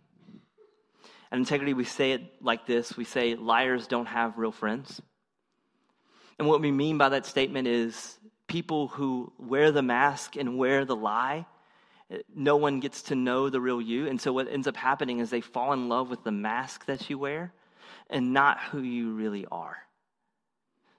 At 1.32 1.38
integrity, 1.38 1.74
we 1.74 1.84
say 1.84 2.12
it 2.12 2.22
like 2.40 2.66
this 2.66 2.96
we 2.96 3.04
say, 3.04 3.34
liars 3.34 3.86
don't 3.86 4.06
have 4.06 4.38
real 4.38 4.52
friends. 4.52 5.00
And 6.38 6.48
what 6.48 6.60
we 6.60 6.70
mean 6.70 6.98
by 6.98 7.08
that 7.10 7.26
statement 7.26 7.66
is 7.66 8.18
people 8.46 8.88
who 8.88 9.32
wear 9.38 9.72
the 9.72 9.82
mask 9.82 10.36
and 10.36 10.58
wear 10.58 10.84
the 10.84 10.96
lie, 10.96 11.46
no 12.34 12.56
one 12.56 12.80
gets 12.80 13.02
to 13.02 13.14
know 13.14 13.50
the 13.50 13.60
real 13.60 13.80
you. 13.80 14.06
And 14.06 14.20
so 14.20 14.32
what 14.32 14.48
ends 14.48 14.68
up 14.68 14.76
happening 14.76 15.18
is 15.18 15.30
they 15.30 15.40
fall 15.40 15.72
in 15.72 15.88
love 15.88 16.08
with 16.08 16.22
the 16.22 16.30
mask 16.30 16.86
that 16.86 17.10
you 17.10 17.18
wear 17.18 17.52
and 18.08 18.32
not 18.32 18.60
who 18.60 18.80
you 18.80 19.14
really 19.14 19.46
are. 19.50 19.76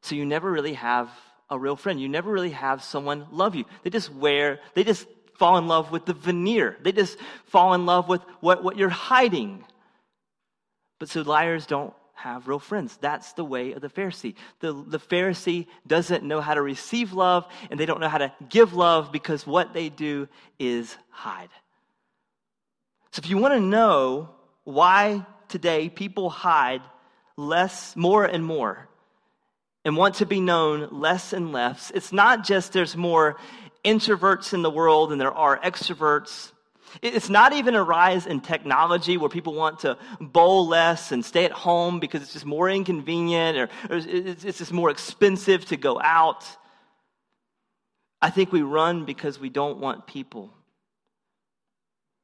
So 0.02 0.16
you 0.16 0.26
never 0.26 0.52
really 0.52 0.74
have 0.74 1.10
a 1.50 1.58
real 1.58 1.76
friend. 1.78 2.02
You 2.02 2.10
never 2.10 2.32
really 2.32 2.52
have 2.52 2.84
someone 2.84 3.28
love 3.32 3.56
you. 3.56 3.64
They 3.84 3.90
just 3.90 4.14
wear, 4.14 4.60
they 4.74 4.84
just 4.84 5.08
fall 5.38 5.58
in 5.58 5.68
love 5.68 5.92
with 5.92 6.06
the 6.06 6.14
veneer. 6.14 6.78
They 6.82 6.92
just 6.92 7.18
fall 7.46 7.74
in 7.74 7.86
love 7.86 8.10
with 8.10 8.22
what, 8.42 8.64
what 8.64 8.78
you're 8.78 8.90
hiding. 8.90 9.64
But 11.00 11.10
so 11.10 11.22
liars 11.22 11.66
don't 11.66 11.94
have 12.18 12.48
real 12.48 12.60
friends. 12.60 12.98
That's 13.00 13.34
the 13.34 13.46
way 13.46 13.74
of 13.74 13.82
the 13.82 13.90
Pharisee. 13.90 14.34
The, 14.60 14.74
the 14.74 15.00
Pharisee 15.00 15.68
doesn't 15.86 16.24
know 16.24 16.42
how 16.42 16.56
to 16.56 16.62
receive 16.62 17.14
love 17.14 17.46
and 17.70 17.80
they 17.80 17.86
don't 17.86 18.02
know 18.02 18.10
how 18.10 18.18
to 18.18 18.34
give 18.50 18.74
love 18.74 19.12
because 19.12 19.46
what 19.46 19.74
they 19.74 19.90
do 19.90 20.28
is 20.58 20.98
hide. 21.10 21.50
So 23.12 23.22
if 23.24 23.30
you 23.30 23.38
want 23.38 23.54
to 23.54 23.60
know 23.60 24.30
why 24.64 25.26
today 25.48 25.90
people 25.90 26.30
hide 26.30 26.82
less, 27.36 27.96
more 27.96 28.26
and 28.26 28.44
more, 28.44 28.90
and 29.86 29.96
want 29.96 30.16
to 30.16 30.26
be 30.26 30.42
known 30.42 30.90
less 30.92 31.34
and 31.34 31.52
less, 31.52 31.92
it's 31.94 32.12
not 32.12 32.44
just 32.44 32.74
there's 32.74 32.98
more 32.98 33.38
introverts 33.86 34.54
in 34.54 34.64
the 34.64 34.72
world 34.72 35.12
than 35.12 35.20
there 35.20 35.32
are 35.32 35.58
extroverts. 35.60 36.52
It's 37.02 37.30
not 37.30 37.54
even 37.54 37.76
a 37.76 37.84
rise 37.84 38.26
in 38.26 38.42
technology 38.42 39.18
where 39.18 39.30
people 39.30 39.54
want 39.54 39.80
to 39.80 39.98
bowl 40.20 40.68
less 40.68 41.12
and 41.12 41.24
stay 41.24 41.46
at 41.46 41.52
home 41.52 42.00
because 42.00 42.22
it's 42.22 42.34
just 42.34 42.46
more 42.46 42.70
inconvenient 42.70 43.58
or, 43.58 43.70
it's 43.90 44.58
just 44.58 44.72
more 44.72 44.90
expensive 44.90 45.66
to 45.66 45.78
go 45.78 46.00
out. 46.02 46.46
I 48.22 48.30
think 48.30 48.52
we 48.52 48.62
run 48.62 49.06
because 49.06 49.40
we 49.40 49.50
don't 49.50 49.80
want 49.80 50.08
people 50.08 50.54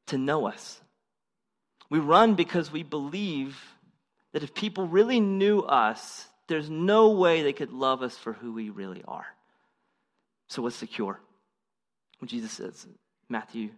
to 0.08 0.18
know 0.18 0.48
us. 0.48 0.82
We 1.90 2.00
run 2.00 2.36
because 2.36 2.72
we 2.72 2.84
believe 2.84 3.60
that 4.32 4.44
if 4.44 4.54
people 4.54 4.88
really 4.88 5.20
knew 5.20 5.60
us, 5.60 6.28
there's 6.48 6.70
no 6.70 7.12
way 7.12 7.44
they 7.44 7.54
could 7.54 7.72
love 7.72 8.02
us 8.02 8.18
for 8.18 8.34
who 8.34 8.52
we 8.54 8.70
really 8.70 9.04
are. 9.08 9.28
So, 10.48 10.62
what's 10.62 10.80
the 10.80 10.88
cure? 10.88 11.20
Jesus 12.26 12.52
says, 12.52 12.88
Matthew 13.30 13.70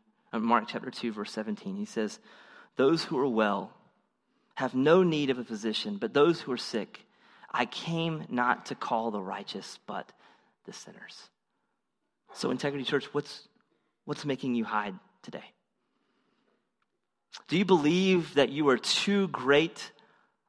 Mark 0.43 0.65
chapter 0.67 0.91
2, 0.91 1.12
verse 1.12 1.32
17. 1.32 1.76
He 1.76 1.86
says, 1.86 2.19
Those 2.76 3.04
who 3.04 3.17
are 3.17 3.28
well 3.28 3.71
have 4.56 4.74
no 4.74 5.04
need 5.04 5.30
of 5.30 5.38
a 5.38 5.43
physician, 5.43 5.98
but 5.98 6.13
those 6.13 6.41
who 6.41 6.52
are 6.52 6.58
sick, 6.58 7.06
I 7.52 7.65
came 7.65 8.26
not 8.30 8.67
to 8.67 8.76
call 8.76 9.12
the 9.12 9.21
righteous, 9.21 9.80
but 9.86 10.12
the 10.65 10.74
sinners. 10.74 11.30
So, 12.34 12.52
Integrity 12.52 12.86
Church, 12.86 13.13
what's, 13.13 13.48
what's 14.06 14.26
making 14.26 14.56
you 14.56 14.65
hide 14.65 14.95
today? 15.24 15.43
Do 17.48 17.58
you 17.58 17.65
believe 17.65 18.36
that 18.36 18.50
you 18.50 18.69
are 18.69 18.78
too 18.78 19.28
great 19.30 19.91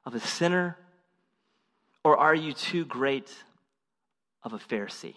of 0.04 0.14
a 0.14 0.20
sinner, 0.20 0.76
or 2.04 2.16
are 2.16 2.34
you 2.34 2.52
too 2.52 2.84
great 2.84 3.32
of 4.42 4.52
a 4.52 4.58
Pharisee? 4.58 5.16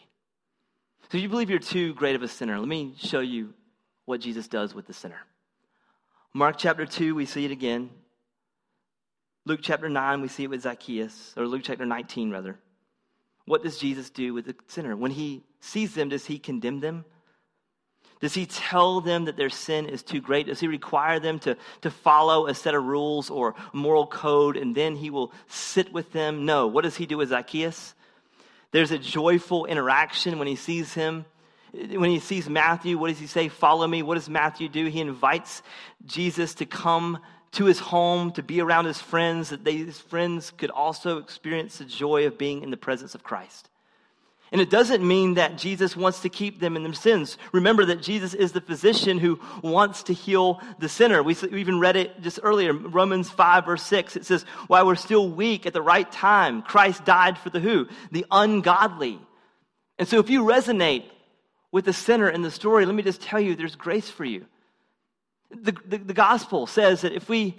So, 1.12 1.18
you 1.18 1.30
believe 1.30 1.50
you're 1.50 1.60
too 1.60 1.94
great 1.94 2.16
of 2.16 2.24
a 2.24 2.28
sinner, 2.28 2.60
let 2.60 2.68
me 2.68 2.94
show 2.98 3.20
you 3.20 3.54
what 4.10 4.22
Jesus 4.22 4.48
does 4.48 4.74
with 4.74 4.88
the 4.88 4.94
sinner. 4.94 5.20
Mark 6.34 6.58
chapter 6.58 6.84
2, 6.84 7.14
we 7.14 7.28
see 7.28 7.46
it 7.46 7.52
again. 7.52 7.92
Luke 9.46 9.60
chapter 9.62 9.88
9, 9.88 10.22
we 10.22 10.28
see 10.28 10.46
it 10.46 10.50
with 10.50 10.64
Zacchaeus, 10.64 11.36
or 11.38 11.46
Luke 11.46 11.62
chapter 11.64 11.86
19, 11.86 12.32
rather. 12.32 12.58
What 13.46 13.62
does 13.62 13.78
Jesus 13.78 14.10
do 14.10 14.34
with 14.34 14.46
the 14.46 14.56
sinner? 14.68 14.96
When 14.96 15.12
he 15.12 15.44
sees 15.60 15.94
them, 15.94 16.10
does 16.10 16.26
he 16.26 16.40
condemn 16.40 16.80
them? 16.80 17.06
Does 18.20 18.34
he 18.34 18.48
tell 18.48 19.00
them 19.00 19.26
that 19.26 19.38
their 19.38 19.52
sin 19.52 19.86
is 19.86 20.02
too 20.02 20.22
great? 20.22 20.48
Does 20.48 20.60
he 20.60 20.68
require 20.68 21.20
them 21.20 21.38
to, 21.42 21.56
to 21.82 21.92
follow 21.92 22.48
a 22.48 22.56
set 22.56 22.74
of 22.74 22.84
rules 22.84 23.30
or 23.30 23.54
moral 23.74 24.08
code 24.08 24.58
and 24.58 24.74
then 24.74 24.96
he 24.96 25.12
will 25.12 25.32
sit 25.48 25.94
with 25.94 26.12
them? 26.14 26.46
No. 26.46 26.66
What 26.66 26.84
does 26.84 26.98
he 26.98 27.06
do 27.06 27.18
with 27.18 27.30
Zacchaeus? 27.30 27.94
There's 28.72 28.92
a 28.92 28.98
joyful 28.98 29.68
interaction 29.68 30.40
when 30.40 30.48
he 30.48 30.56
sees 30.56 30.96
him 30.96 31.26
when 31.72 32.10
he 32.10 32.20
sees 32.20 32.50
Matthew, 32.50 32.98
what 32.98 33.10
does 33.10 33.20
he 33.20 33.28
say? 33.28 33.48
Follow 33.48 33.88
me. 33.88 34.02
What 34.02 34.16
does 34.16 34.30
Matthew 34.30 34.70
do? 34.70 34.86
He 34.86 35.00
invites 35.00 35.62
Jesus 36.06 36.56
to 36.56 36.66
come 36.66 37.20
to 37.52 37.66
his 37.66 37.80
home, 37.80 38.32
to 38.34 38.44
be 38.44 38.62
around 38.62 38.86
his 38.86 39.02
friends, 39.02 39.50
that 39.50 39.64
they, 39.64 39.78
his 39.78 40.00
friends 40.00 40.52
could 40.52 40.70
also 40.70 41.18
experience 41.18 41.78
the 41.78 41.86
joy 41.86 42.28
of 42.28 42.38
being 42.38 42.64
in 42.64 42.70
the 42.70 42.78
presence 42.78 43.16
of 43.16 43.24
Christ. 43.24 43.70
And 44.52 44.60
it 44.60 44.72
doesn't 44.72 45.08
mean 45.08 45.36
that 45.36 45.58
Jesus 45.58 45.96
wants 45.96 46.22
to 46.22 46.30
keep 46.30 46.60
them 46.60 46.76
in 46.76 46.84
their 46.84 46.94
sins. 46.94 47.38
Remember 47.52 47.86
that 47.86 48.02
Jesus 48.02 48.34
is 48.34 48.52
the 48.52 48.62
physician 48.62 49.20
who 49.20 49.40
wants 49.62 50.04
to 50.04 50.14
heal 50.14 50.60
the 50.80 50.90
sinner. 50.90 51.22
We 51.22 51.36
even 51.52 51.80
read 51.80 51.96
it 51.96 52.22
just 52.22 52.40
earlier, 52.42 52.74
Romans 52.74 53.30
5, 53.30 53.66
verse 53.66 53.84
6. 53.84 54.16
It 54.16 54.26
says, 54.26 54.44
While 54.66 54.88
we're 54.88 54.96
still 54.96 55.30
weak 55.30 55.68
at 55.68 55.74
the 55.74 55.84
right 55.84 56.12
time, 56.12 56.64
Christ 56.64 57.06
died 57.06 57.38
for 57.38 57.52
the 57.52 57.60
who? 57.60 57.88
The 58.12 58.26
ungodly. 58.32 59.20
And 60.00 60.08
so 60.08 60.18
if 60.18 60.32
you 60.32 60.44
resonate 60.44 61.04
with 61.72 61.86
the 61.86 61.94
sinner 61.94 62.30
in 62.30 62.42
the 62.42 62.52
story, 62.52 62.86
let 62.86 62.96
me 62.96 63.04
just 63.04 63.22
tell 63.22 63.40
you 63.40 63.56
there's 63.56 63.76
grace 63.76 64.10
for 64.10 64.26
you. 64.26 64.46
The, 65.52 65.76
the, 65.86 65.98
the, 65.98 66.14
gospel 66.14 66.68
says 66.68 67.02
that 67.02 67.14
if 67.14 67.28
we 67.28 67.56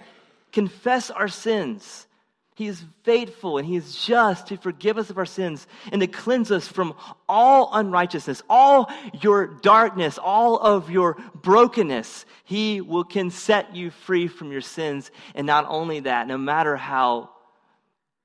confess 0.51 1.11
our 1.11 1.27
sins, 1.27 2.07
he 2.55 2.67
is 2.67 2.83
faithful 3.03 3.57
and 3.57 3.67
he 3.67 3.75
is 3.75 3.95
just 3.95 4.47
to 4.47 4.57
forgive 4.57 4.97
us 4.97 5.09
of 5.09 5.17
our 5.17 5.25
sins 5.25 5.67
and 5.91 6.01
to 6.01 6.07
cleanse 6.07 6.51
us 6.51 6.67
from 6.67 6.93
all 7.27 7.69
unrighteousness, 7.73 8.43
all 8.49 8.89
your 9.21 9.47
darkness, 9.47 10.17
all 10.17 10.57
of 10.57 10.89
your 10.89 11.17
brokenness. 11.35 12.25
He 12.43 12.79
will 12.79 13.03
can 13.03 13.29
set 13.29 13.75
you 13.75 13.91
free 13.91 14.27
from 14.27 14.51
your 14.51 14.61
sins. 14.61 15.11
And 15.35 15.47
not 15.47 15.65
only 15.67 16.01
that, 16.01 16.27
no 16.27 16.37
matter 16.37 16.77
how 16.77 17.29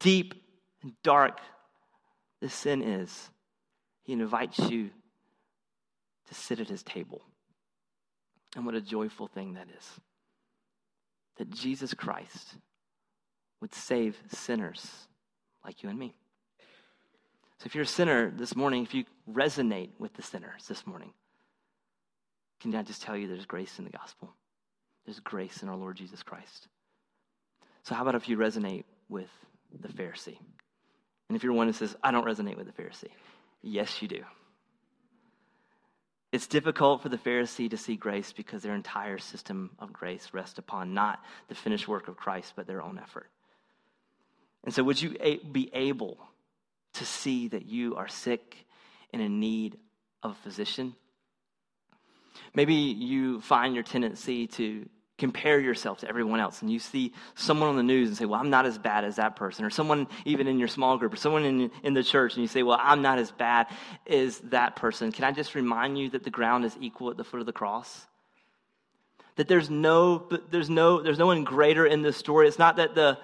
deep 0.01 0.35
and 0.83 0.92
dark 1.03 1.40
the 2.40 2.49
sin 2.49 2.83
is, 2.83 3.31
he 4.05 4.12
invites 4.12 4.59
you 4.59 4.90
to 6.28 6.34
sit 6.34 6.60
at 6.60 6.68
his 6.68 6.82
table. 6.82 7.22
And 8.54 8.64
what 8.64 8.74
a 8.74 8.80
joyful 8.80 9.28
thing 9.28 9.54
that 9.54 9.68
is. 9.76 10.00
That 11.38 11.50
Jesus 11.50 11.94
Christ 11.94 12.56
would 13.60 13.74
save 13.74 14.16
sinners 14.28 15.08
like 15.64 15.82
you 15.82 15.88
and 15.88 15.98
me. 15.98 16.14
So 17.58 17.66
if 17.66 17.74
you're 17.74 17.84
a 17.84 17.86
sinner 17.86 18.30
this 18.30 18.54
morning, 18.54 18.82
if 18.82 18.94
you 18.94 19.04
resonate 19.30 19.90
with 19.98 20.14
the 20.14 20.22
sinners 20.22 20.66
this 20.68 20.86
morning, 20.86 21.12
can 22.60 22.74
I 22.74 22.82
just 22.82 23.02
tell 23.02 23.16
you 23.16 23.28
there's 23.28 23.46
grace 23.46 23.78
in 23.78 23.84
the 23.84 23.90
gospel? 23.90 24.32
There's 25.04 25.20
grace 25.20 25.62
in 25.62 25.68
our 25.68 25.76
Lord 25.76 25.96
Jesus 25.96 26.22
Christ. 26.22 26.68
So 27.82 27.94
how 27.94 28.02
about 28.02 28.14
if 28.14 28.28
you 28.28 28.36
resonate 28.36 28.84
with 29.08 29.30
the 29.80 29.88
Pharisee? 29.88 30.38
And 31.28 31.36
if 31.36 31.42
you're 31.42 31.52
one 31.52 31.66
who 31.66 31.72
says, 31.72 31.96
I 32.02 32.10
don't 32.10 32.24
resonate 32.24 32.56
with 32.56 32.66
the 32.66 32.82
Pharisee, 32.82 33.10
yes, 33.62 34.00
you 34.02 34.08
do. 34.08 34.22
It's 36.37 36.46
difficult 36.46 37.01
for 37.01 37.09
the 37.09 37.16
Pharisee 37.16 37.70
to 37.70 37.79
see 37.79 37.96
grace 37.96 38.31
because 38.31 38.62
their 38.62 38.75
entire 38.75 39.16
system 39.16 39.70
of 39.79 39.90
grace 39.90 40.35
rests 40.35 40.59
upon 40.59 40.92
not 40.92 41.25
the 41.49 41.55
finished 41.55 41.88
work 41.88 42.09
of 42.09 42.18
Christ, 42.18 42.53
but 42.55 42.66
their 42.66 42.83
own 42.83 43.01
effort. 43.03 43.31
And 44.62 44.75
so, 44.75 44.85
would 44.85 45.01
you 45.01 45.16
be 45.51 45.70
able 45.72 46.18
to 46.92 47.07
see 47.07 47.49
that 47.49 47.64
you 47.64 47.96
are 47.96 48.07
sick 48.07 48.66
and 49.14 49.22
in 49.22 49.40
need 49.40 49.79
of 50.22 50.33
a 50.33 50.35
physician? 50.35 50.94
Maybe 52.53 52.75
you 52.75 53.40
find 53.40 53.75
your 53.75 53.85
tendency 53.85 54.46
to 54.49 54.87
compare 55.18 55.59
yourself 55.59 56.00
to 56.00 56.09
everyone 56.09 56.40
else 56.40 56.61
and 56.61 56.70
you 56.70 56.79
see 56.79 57.12
someone 57.35 57.70
on 57.70 57.76
the 57.76 57.83
news 57.83 58.09
and 58.09 58.18
say 58.18 58.26
well 58.26 58.38
i'm 58.38 58.50
not 58.50 58.66
as 58.66 58.76
bad 58.76 59.02
as 59.02 59.16
that 59.16 59.35
person 59.35 59.64
or 59.64 59.70
someone 59.70 60.07
even 60.26 60.47
in 60.47 60.59
your 60.59 60.68
small 60.68 60.99
group 60.99 61.11
or 61.11 61.16
someone 61.16 61.43
in, 61.45 61.70
in 61.82 61.95
the 61.95 62.03
church 62.03 62.34
and 62.34 62.43
you 62.43 62.49
say 62.49 62.62
well 62.62 62.78
i'm 62.82 63.01
not 63.01 63.18
as 63.18 63.30
bad 63.30 63.66
as 64.09 64.38
that 64.38 64.76
person. 64.76 65.12
Can 65.12 65.24
i 65.24 65.32
just 65.32 65.55
remind 65.55 65.99
you 65.99 66.11
that 66.11 66.24
the 66.24 66.30
ground 66.30 66.64
is 66.64 66.76
equal 66.80 67.11
at 67.11 67.16
the 67.16 67.24
foot 67.24 67.40
of 67.40 67.47
the 67.47 67.53
cross? 67.53 68.07
That 69.36 69.49
there's 69.49 69.68
no 69.68 70.28
there's 70.51 70.70
no 70.70 71.03
there's 71.03 71.18
no 71.18 71.26
one 71.26 71.45
greater 71.45 71.86
in 71.86 72.03
this 72.03 72.16
story. 72.16 72.49
It's 72.49 72.59
not 72.59 72.76
that 72.76 72.95
the 72.95 73.18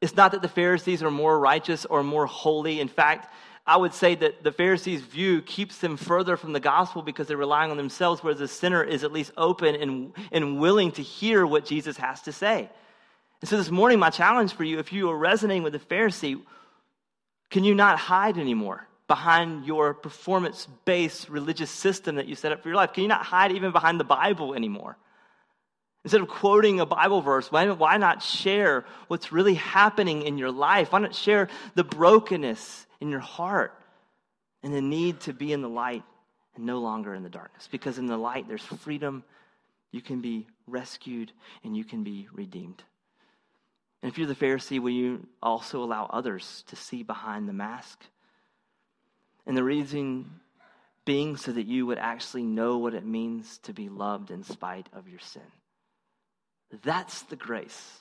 it's 0.00 0.14
not 0.14 0.32
that 0.32 0.42
the 0.42 0.48
pharisees 0.48 1.02
are 1.02 1.10
more 1.10 1.38
righteous 1.38 1.84
or 1.86 2.02
more 2.02 2.26
holy. 2.26 2.80
In 2.80 2.88
fact 2.88 3.32
I 3.66 3.76
would 3.76 3.94
say 3.94 4.14
that 4.14 4.44
the 4.44 4.52
Pharisees' 4.52 5.00
view 5.00 5.42
keeps 5.42 5.78
them 5.78 5.96
further 5.96 6.36
from 6.36 6.52
the 6.52 6.60
gospel 6.60 7.02
because 7.02 7.26
they're 7.26 7.36
relying 7.36 7.70
on 7.70 7.76
themselves, 7.76 8.22
whereas 8.22 8.38
the 8.38 8.48
sinner 8.48 8.84
is 8.84 9.02
at 9.02 9.12
least 9.12 9.32
open 9.36 9.74
and, 9.74 10.12
and 10.30 10.60
willing 10.60 10.92
to 10.92 11.02
hear 11.02 11.44
what 11.44 11.66
Jesus 11.66 11.96
has 11.96 12.22
to 12.22 12.32
say. 12.32 12.70
And 13.40 13.48
so 13.48 13.56
this 13.56 13.70
morning, 13.70 13.98
my 13.98 14.10
challenge 14.10 14.54
for 14.54 14.64
you, 14.64 14.78
if 14.78 14.92
you 14.92 15.10
are 15.10 15.18
resonating 15.18 15.64
with 15.64 15.72
the 15.72 15.78
Pharisee, 15.80 16.40
can 17.50 17.64
you 17.64 17.74
not 17.74 17.98
hide 17.98 18.38
anymore? 18.38 18.86
behind 19.08 19.66
your 19.66 19.94
performance 19.94 20.66
based 20.84 21.28
religious 21.28 21.70
system 21.70 22.16
that 22.16 22.26
you 22.26 22.34
set 22.34 22.52
up 22.52 22.62
for 22.62 22.68
your 22.68 22.76
life? 22.76 22.92
Can 22.92 23.02
you 23.02 23.08
not 23.08 23.24
hide 23.24 23.52
even 23.52 23.72
behind 23.72 24.00
the 24.00 24.04
Bible 24.04 24.54
anymore? 24.54 24.96
Instead 26.04 26.20
of 26.20 26.28
quoting 26.28 26.78
a 26.78 26.86
Bible 26.86 27.20
verse, 27.20 27.50
why, 27.50 27.68
why 27.70 27.96
not 27.96 28.22
share 28.22 28.84
what's 29.08 29.32
really 29.32 29.54
happening 29.54 30.22
in 30.22 30.38
your 30.38 30.52
life? 30.52 30.92
Why 30.92 31.00
not 31.00 31.14
share 31.14 31.48
the 31.74 31.84
brokenness 31.84 32.85
in 33.00 33.10
your 33.10 33.20
heart 33.20 33.74
and 34.62 34.72
the 34.72 34.80
need 34.80 35.20
to 35.20 35.32
be 35.32 35.52
in 35.52 35.62
the 35.62 35.68
light 35.68 36.02
and 36.54 36.66
no 36.66 36.78
longer 36.78 37.14
in 37.14 37.22
the 37.22 37.28
darkness? 37.28 37.68
Because 37.70 37.98
in 37.98 38.06
the 38.06 38.16
light, 38.16 38.48
there's 38.48 38.64
freedom. 38.64 39.24
You 39.92 40.00
can 40.00 40.20
be 40.20 40.46
rescued 40.66 41.32
and 41.64 41.76
you 41.76 41.84
can 41.84 42.04
be 42.04 42.28
redeemed. 42.32 42.82
And 44.02 44.12
if 44.12 44.18
you're 44.18 44.26
the 44.26 44.34
Pharisee, 44.34 44.80
will 44.80 44.90
you 44.90 45.26
also 45.42 45.82
allow 45.82 46.06
others 46.06 46.64
to 46.68 46.76
see 46.76 47.02
behind 47.02 47.48
the 47.48 47.52
mask? 47.52 48.04
And 49.46 49.56
the 49.56 49.64
reason 49.64 50.40
being 51.04 51.36
so 51.36 51.52
that 51.52 51.66
you 51.66 51.86
would 51.86 51.98
actually 51.98 52.42
know 52.42 52.78
what 52.78 52.92
it 52.92 53.06
means 53.06 53.58
to 53.58 53.72
be 53.72 53.88
loved 53.88 54.30
in 54.30 54.42
spite 54.42 54.88
of 54.92 55.08
your 55.08 55.20
sin. 55.20 55.40
That's 56.82 57.22
the 57.22 57.36
grace 57.36 58.00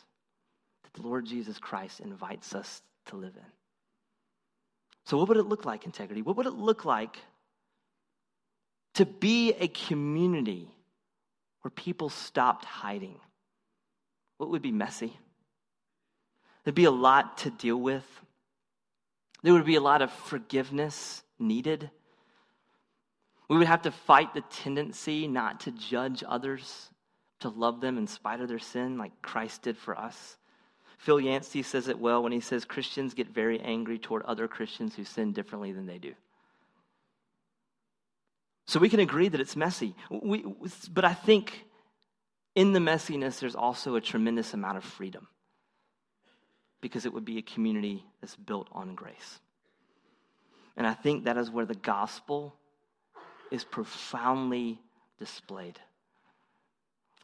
that 0.83 0.93
the 0.93 1.07
Lord 1.07 1.25
Jesus 1.25 1.59
Christ 1.59 1.99
invites 1.99 2.53
us 2.55 2.81
to 3.05 3.15
live 3.15 3.35
in. 3.35 3.51
So, 5.06 5.18
what 5.18 5.28
would 5.30 5.38
it 5.38 5.43
look 5.43 5.66
like, 5.66 5.86
integrity? 5.86 6.22
What 6.22 6.38
would 6.38 6.47
it 6.47 6.53
look 6.53 6.84
like 6.84 7.18
to 8.95 9.06
be 9.06 9.53
a 9.53 9.68
community 9.68 10.68
where 11.62 11.72
people 11.72 12.10
stopped 12.10 12.66
hiding? 12.66 13.20
What 14.38 14.49
would 14.49 14.62
be 14.62 14.72
messy? 14.72 15.18
There'd 16.64 16.76
be 16.76 16.86
a 16.86 16.91
lot 16.91 17.39
to 17.39 17.51
deal 17.51 17.78
with. 17.78 18.06
There 19.43 19.53
would 19.53 19.66
be 19.66 19.76
a 19.76 19.82
lot 19.82 20.01
of 20.01 20.12
forgiveness 20.12 21.22
needed. 21.38 21.91
We 23.47 23.58
would 23.58 23.68
have 23.68 23.84
to 23.84 23.91
fight 23.91 24.34
the 24.34 24.41
tendency 24.41 25.28
not 25.28 25.62
to 25.62 25.72
judge 25.72 26.24
others, 26.28 26.89
to 27.41 27.49
love 27.49 27.80
them 27.80 27.99
in 27.99 28.08
spite 28.08 28.41
of 28.41 28.47
their 28.47 28.58
sin, 28.58 28.97
like 28.97 29.22
Christ 29.22 29.62
did 29.62 29.78
for 29.78 29.95
us. 29.95 30.38
Phil 30.97 31.19
Yancey 31.19 31.61
says 31.61 31.87
it 31.87 31.99
well 31.99 32.23
when 32.23 32.31
he 32.31 32.39
says 32.39 32.65
Christians 32.65 33.13
get 33.13 33.29
very 33.29 33.59
angry 33.59 33.99
toward 33.99 34.23
other 34.23 34.47
Christians 34.47 34.95
who 34.95 35.03
sin 35.03 35.33
differently 35.33 35.71
than 35.71 35.85
they 35.85 35.97
do. 35.97 36.13
So 38.67 38.79
we 38.79 38.89
can 38.89 38.99
agree 38.99 39.27
that 39.27 39.39
it's 39.39 39.55
messy. 39.55 39.95
We, 40.09 40.45
but 40.91 41.05
I 41.05 41.13
think 41.13 41.65
in 42.55 42.73
the 42.73 42.79
messiness, 42.79 43.39
there's 43.39 43.55
also 43.55 43.95
a 43.95 44.01
tremendous 44.01 44.53
amount 44.53 44.77
of 44.77 44.83
freedom 44.83 45.27
because 46.81 47.05
it 47.05 47.13
would 47.13 47.25
be 47.25 47.37
a 47.37 47.43
community 47.43 48.03
that's 48.21 48.35
built 48.35 48.67
on 48.71 48.95
grace. 48.95 49.39
And 50.77 50.85
I 50.87 50.93
think 50.93 51.25
that 51.25 51.37
is 51.37 51.49
where 51.49 51.65
the 51.65 51.75
gospel 51.75 52.55
is 53.51 53.63
profoundly 53.63 54.79
displayed. 55.19 55.79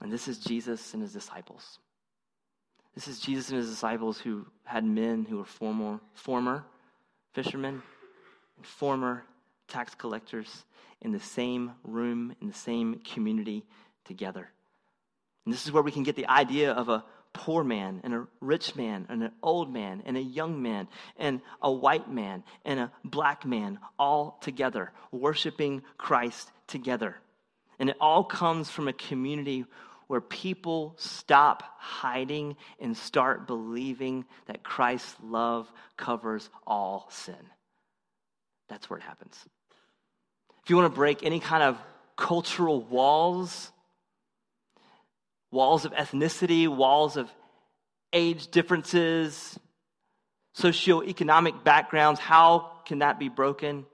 And 0.01 0.11
this 0.11 0.27
is 0.27 0.39
Jesus 0.39 0.93
and 0.93 1.01
his 1.01 1.13
disciples. 1.13 1.79
This 2.95 3.07
is 3.07 3.19
Jesus 3.19 3.49
and 3.49 3.57
his 3.57 3.69
disciples 3.69 4.19
who 4.19 4.45
had 4.63 4.83
men 4.83 5.25
who 5.25 5.37
were 5.37 5.45
former, 5.45 5.99
former 6.13 6.65
fishermen 7.33 7.81
former 8.63 9.23
tax 9.67 9.95
collectors 9.95 10.65
in 11.01 11.11
the 11.11 11.19
same 11.19 11.71
room, 11.83 12.35
in 12.41 12.47
the 12.47 12.53
same 12.53 12.99
community 12.99 13.65
together. 14.05 14.49
And 15.45 15.53
this 15.53 15.65
is 15.65 15.71
where 15.71 15.83
we 15.83 15.91
can 15.91 16.03
get 16.03 16.15
the 16.15 16.27
idea 16.27 16.71
of 16.71 16.89
a 16.89 17.03
poor 17.33 17.63
man 17.63 18.01
and 18.03 18.13
a 18.13 18.27
rich 18.41 18.75
man 18.75 19.05
and 19.09 19.23
an 19.23 19.31
old 19.41 19.71
man 19.71 20.03
and 20.05 20.17
a 20.17 20.21
young 20.21 20.61
man 20.61 20.87
and 21.17 21.41
a 21.61 21.71
white 21.71 22.11
man 22.11 22.43
and 22.65 22.79
a 22.79 22.91
black 23.03 23.45
man 23.45 23.79
all 23.97 24.37
together, 24.41 24.91
worshiping 25.11 25.81
Christ 25.97 26.51
together. 26.67 27.15
And 27.79 27.89
it 27.89 27.97
all 27.99 28.23
comes 28.23 28.69
from 28.69 28.87
a 28.87 28.93
community 28.93 29.65
where 30.11 30.19
people 30.19 30.93
stop 30.97 31.63
hiding 31.77 32.57
and 32.81 32.97
start 32.97 33.47
believing 33.47 34.25
that 34.47 34.61
Christ's 34.61 35.15
love 35.23 35.71
covers 35.95 36.49
all 36.67 37.07
sin. 37.11 37.37
That's 38.67 38.89
where 38.89 38.99
it 38.99 39.03
happens. 39.03 39.37
If 40.65 40.69
you 40.69 40.75
want 40.75 40.91
to 40.91 40.95
break 40.97 41.23
any 41.23 41.39
kind 41.39 41.63
of 41.63 41.77
cultural 42.17 42.81
walls, 42.81 43.71
walls 45.49 45.85
of 45.85 45.93
ethnicity, 45.93 46.67
walls 46.67 47.15
of 47.15 47.31
age 48.11 48.47
differences, 48.47 49.57
socioeconomic 50.57 51.63
backgrounds. 51.63 52.19
How 52.19 52.69
can 52.85 52.99
that 52.99 53.17
be 53.17 53.29
broken? 53.29 53.85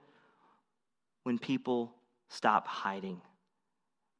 When 1.22 1.38
people 1.38 1.94
stop 2.28 2.66
hiding 2.66 3.20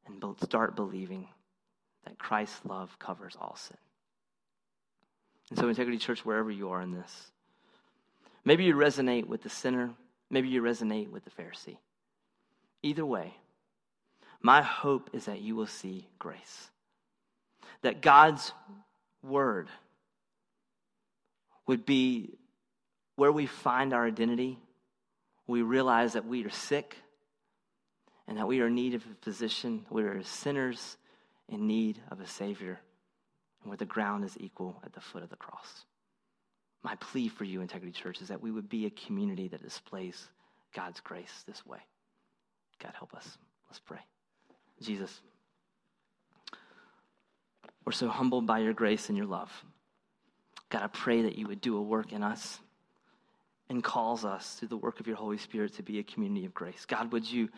and 0.07 0.23
start 0.41 0.77
believing 0.77 1.27
that 2.05 2.17
Christ's 2.17 2.59
love 2.65 2.97
covers 2.99 3.35
all 3.39 3.55
sin. 3.55 3.77
And 5.49 5.59
so, 5.59 5.67
Integrity 5.67 5.97
Church, 5.97 6.25
wherever 6.25 6.51
you 6.51 6.69
are 6.69 6.81
in 6.81 6.91
this, 6.91 7.31
maybe 8.45 8.65
you 8.65 8.75
resonate 8.75 9.25
with 9.25 9.43
the 9.43 9.49
sinner, 9.49 9.91
maybe 10.29 10.47
you 10.47 10.61
resonate 10.61 11.09
with 11.09 11.23
the 11.25 11.31
Pharisee. 11.31 11.77
Either 12.83 13.05
way, 13.05 13.33
my 14.41 14.61
hope 14.61 15.09
is 15.13 15.25
that 15.25 15.41
you 15.41 15.55
will 15.55 15.67
see 15.67 16.07
grace 16.17 16.69
that 17.81 18.01
God's 18.01 18.51
word 19.23 19.69
would 21.67 21.85
be 21.85 22.37
where 23.15 23.31
we 23.31 23.45
find 23.45 23.93
our 23.93 24.05
identity. 24.05 24.57
We 25.47 25.61
realize 25.61 26.13
that 26.13 26.25
we 26.25 26.45
are 26.45 26.49
sick 26.49 26.97
and 28.27 28.37
that 28.37 28.47
we 28.47 28.61
are 28.61 28.67
in 28.67 28.75
need 28.75 28.95
of 28.95 29.03
a 29.03 29.15
physician. 29.23 29.85
We 29.89 30.03
are 30.03 30.23
sinners 30.23 30.97
in 31.49 31.67
need 31.67 31.99
of 32.11 32.19
a 32.19 32.27
Savior, 32.27 32.79
and 33.61 33.69
where 33.69 33.77
the 33.77 33.85
ground 33.85 34.23
is 34.23 34.37
equal 34.39 34.81
at 34.85 34.93
the 34.93 35.01
foot 35.01 35.23
of 35.23 35.29
the 35.29 35.35
cross. 35.35 35.85
My 36.83 36.95
plea 36.95 37.27
for 37.27 37.43
you, 37.43 37.61
Integrity 37.61 37.91
Church, 37.91 38.21
is 38.21 38.29
that 38.29 38.41
we 38.41 38.51
would 38.51 38.69
be 38.69 38.85
a 38.85 38.91
community 38.91 39.47
that 39.49 39.61
displays 39.61 40.29
God's 40.73 41.01
grace 41.01 41.43
this 41.45 41.65
way. 41.65 41.79
God, 42.81 42.93
help 42.97 43.13
us. 43.13 43.37
Let's 43.69 43.79
pray. 43.79 43.99
Jesus. 44.81 45.21
We're 47.85 47.91
so 47.91 48.07
humbled 48.07 48.45
by 48.45 48.59
your 48.59 48.73
grace 48.73 49.09
and 49.09 49.17
your 49.17 49.27
love. 49.27 49.51
God, 50.69 50.83
I 50.83 50.87
pray 50.87 51.23
that 51.23 51.37
you 51.37 51.47
would 51.47 51.61
do 51.61 51.75
a 51.77 51.81
work 51.81 52.13
in 52.13 52.23
us 52.23 52.59
and 53.69 53.83
calls 53.83 54.23
us 54.23 54.55
through 54.55 54.69
the 54.69 54.77
work 54.77 54.99
of 54.99 55.07
your 55.07 55.15
Holy 55.15 55.37
Spirit 55.37 55.73
to 55.75 55.83
be 55.83 55.99
a 55.99 56.03
community 56.03 56.45
of 56.45 56.53
grace. 56.53 56.85
God, 56.85 57.11
would 57.11 57.29
you 57.29 57.49